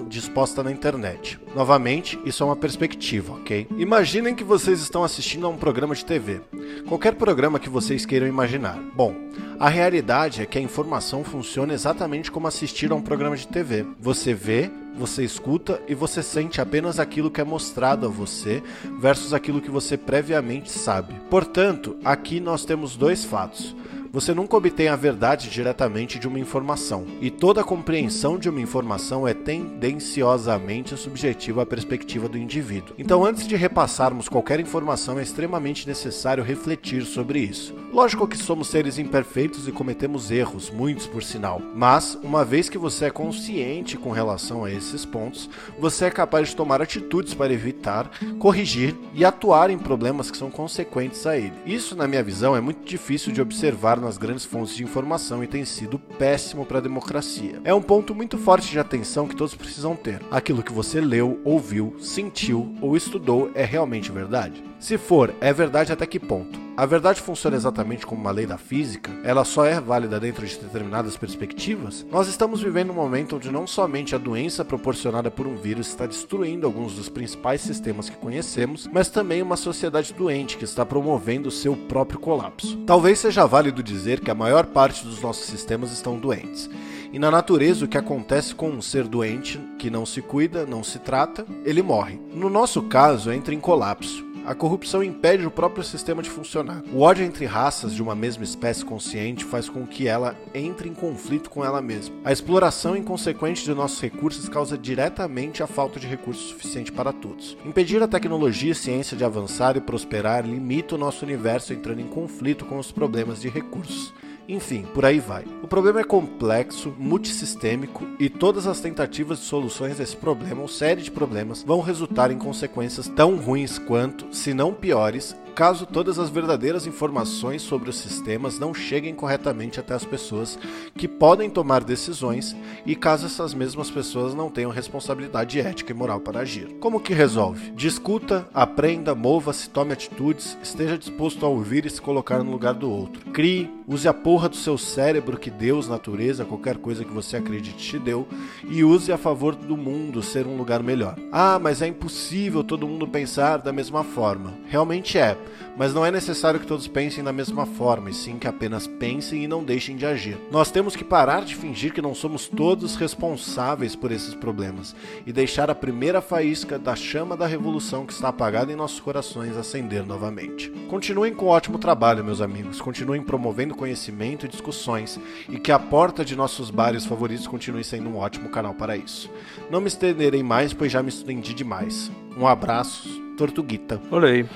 [0.08, 1.38] disposta na internet.
[1.54, 3.66] Novamente, isso é uma perspectiva, ok?
[3.76, 6.40] Imaginem que vocês estão assistindo a um programa de TV.
[6.88, 8.78] Qualquer programa que vocês queiram imaginar.
[8.94, 9.14] Bom,
[9.58, 13.86] a realidade é que a informação funciona exatamente como assistir a um programa de TV.
[14.00, 18.62] Você vê, você escuta e você sente apenas aquilo que é mostrado a você
[19.00, 21.14] versus aquilo que você previamente sabe.
[21.30, 23.74] Portanto, aqui nós temos dois fatos.
[24.12, 29.26] Você nunca obtém a verdade diretamente de uma informação, e toda compreensão de uma informação
[29.26, 32.94] é tendenciosamente subjetiva à perspectiva do indivíduo.
[32.98, 37.74] Então, antes de repassarmos qualquer informação, é extremamente necessário refletir sobre isso.
[37.90, 42.76] Lógico que somos seres imperfeitos e cometemos erros, muitos por sinal, mas uma vez que
[42.76, 45.48] você é consciente com relação a esses pontos,
[45.78, 50.50] você é capaz de tomar atitudes para evitar, corrigir e atuar em problemas que são
[50.50, 51.54] consequentes a ele.
[51.64, 55.46] Isso, na minha visão, é muito difícil de observar nas grandes fontes de informação e
[55.46, 57.60] tem sido péssimo para a democracia.
[57.64, 60.20] É um ponto muito forte de atenção que todos precisam ter.
[60.30, 64.71] Aquilo que você leu, ouviu, sentiu ou estudou é realmente verdade?
[64.82, 66.58] Se for, é verdade até que ponto?
[66.76, 69.12] A verdade funciona exatamente como uma lei da física?
[69.22, 72.04] Ela só é válida dentro de determinadas perspectivas?
[72.10, 76.04] Nós estamos vivendo um momento onde não somente a doença proporcionada por um vírus está
[76.04, 81.48] destruindo alguns dos principais sistemas que conhecemos, mas também uma sociedade doente que está promovendo
[81.48, 82.76] seu próprio colapso.
[82.78, 86.68] Talvez seja válido dizer que a maior parte dos nossos sistemas estão doentes.
[87.12, 90.82] E na natureza, o que acontece com um ser doente que não se cuida, não
[90.82, 92.20] se trata, ele morre.
[92.34, 96.82] No nosso caso, entra em colapso A corrupção impede o próprio sistema de funcionar.
[96.92, 100.94] O ódio entre raças de uma mesma espécie consciente faz com que ela entre em
[100.94, 102.14] conflito com ela mesma.
[102.24, 107.56] A exploração inconsequente de nossos recursos causa diretamente a falta de recursos suficiente para todos.
[107.64, 112.08] Impedir a tecnologia e ciência de avançar e prosperar limita o nosso universo entrando em
[112.08, 114.12] conflito com os problemas de recursos.
[114.48, 115.44] Enfim, por aí vai.
[115.62, 121.02] O problema é complexo, multissistêmico e todas as tentativas de soluções desse problema ou série
[121.02, 126.30] de problemas vão resultar em consequências tão ruins quanto, se não piores, caso todas as
[126.30, 130.58] verdadeiras informações sobre os sistemas não cheguem corretamente até as pessoas
[130.96, 136.20] que podem tomar decisões e caso essas mesmas pessoas não tenham responsabilidade ética e moral
[136.20, 136.68] para agir.
[136.80, 137.70] Como que resolve?
[137.72, 142.90] Discuta, aprenda, mova-se, tome atitudes, esteja disposto a ouvir e se colocar no lugar do
[142.90, 143.30] outro.
[143.32, 147.76] Crie, use a porra do seu cérebro que Deus, natureza, qualquer coisa que você acredite
[147.76, 148.26] te deu
[148.68, 151.16] e use a favor do mundo ser um lugar melhor.
[151.30, 154.54] Ah, mas é impossível todo mundo pensar da mesma forma.
[154.68, 155.36] Realmente é
[155.76, 159.44] mas não é necessário que todos pensem da mesma forma, e sim que apenas pensem
[159.44, 160.38] e não deixem de agir.
[160.50, 164.94] Nós temos que parar de fingir que não somos todos responsáveis por esses problemas
[165.26, 169.56] e deixar a primeira faísca da chama da revolução que está apagada em nossos corações
[169.56, 170.70] acender novamente.
[170.88, 172.80] Continuem com o ótimo trabalho, meus amigos.
[172.80, 175.18] Continuem promovendo conhecimento e discussões
[175.48, 179.30] e que a porta de nossos bares favoritos continue sendo um ótimo canal para isso.
[179.70, 182.10] Não me estenderei mais, pois já me estendi demais.
[182.36, 184.00] Um abraço, Tortuguita.
[184.10, 184.46] Olhei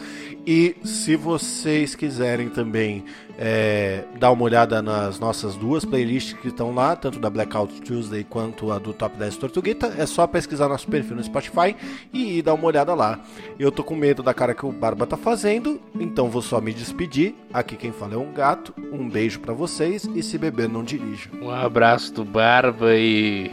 [0.47, 3.05] E se vocês quiserem também
[3.43, 8.23] é, dar uma olhada nas nossas duas playlists que estão lá, tanto da Blackout Tuesday
[8.23, 11.75] quanto a do Top 10 Tortuguita, é só pesquisar nosso perfil no Spotify
[12.13, 13.19] e ir dar uma olhada lá.
[13.59, 16.71] Eu tô com medo da cara que o Barba tá fazendo, então vou só me
[16.71, 17.33] despedir despedir.
[17.53, 18.73] Aqui quem fala é um gato.
[18.91, 21.29] Um beijo para vocês e se beber não dirija.
[21.41, 23.49] Um abraço do Barba e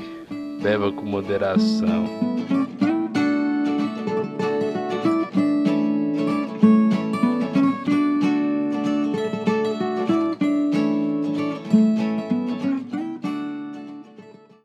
[0.61, 2.28] beba com moderação.